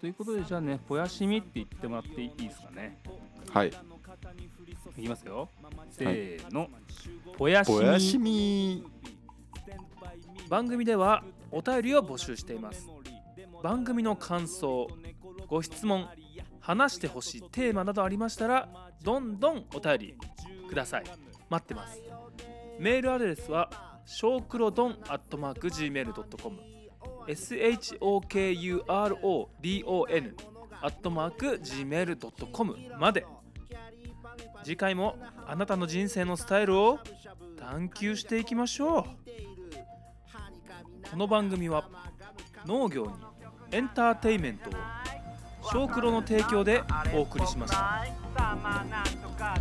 [0.00, 2.98] ということでじゃあねぽやしみって言ってもらっていいですかね。
[3.52, 3.68] はい。
[3.68, 5.48] いきますよ。
[5.92, 6.68] せーの、
[7.38, 7.78] ぽやしみ。
[7.78, 8.84] おやしみ。
[10.48, 12.88] 番組ではお便りを募集しています。
[13.62, 14.88] 番組の感想
[15.48, 16.08] ご質問
[16.60, 18.68] 話してほしいテーマなどありましたら
[19.02, 20.14] どんどんお便り
[20.68, 21.04] ください。
[21.48, 22.02] 待ってます。
[22.78, 26.58] メールアドレスはショークロドンアットマーク Gmail.com
[27.28, 27.96] SHOKURODON
[30.82, 33.26] アットマーク Gmail.com まで。
[34.62, 35.16] 次回も
[35.46, 36.98] あなたの人生のスタイルを
[37.56, 39.04] 探求していきましょう。
[41.10, 41.84] この番組は
[42.66, 43.12] 農業に
[43.72, 44.72] エンターテイメントを
[45.62, 46.82] 小黒の提供で
[47.14, 48.04] お送りしました。
[48.36, 49.54] なんとか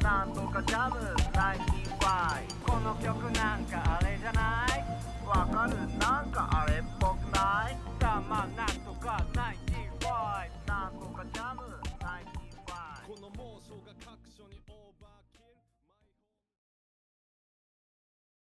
[0.00, 4.84] 95なんとかジャム95この曲なんかあれじゃない？
[5.26, 5.76] わかる？
[5.98, 7.76] なんかあれっぽくない？
[8.00, 8.68] さまなん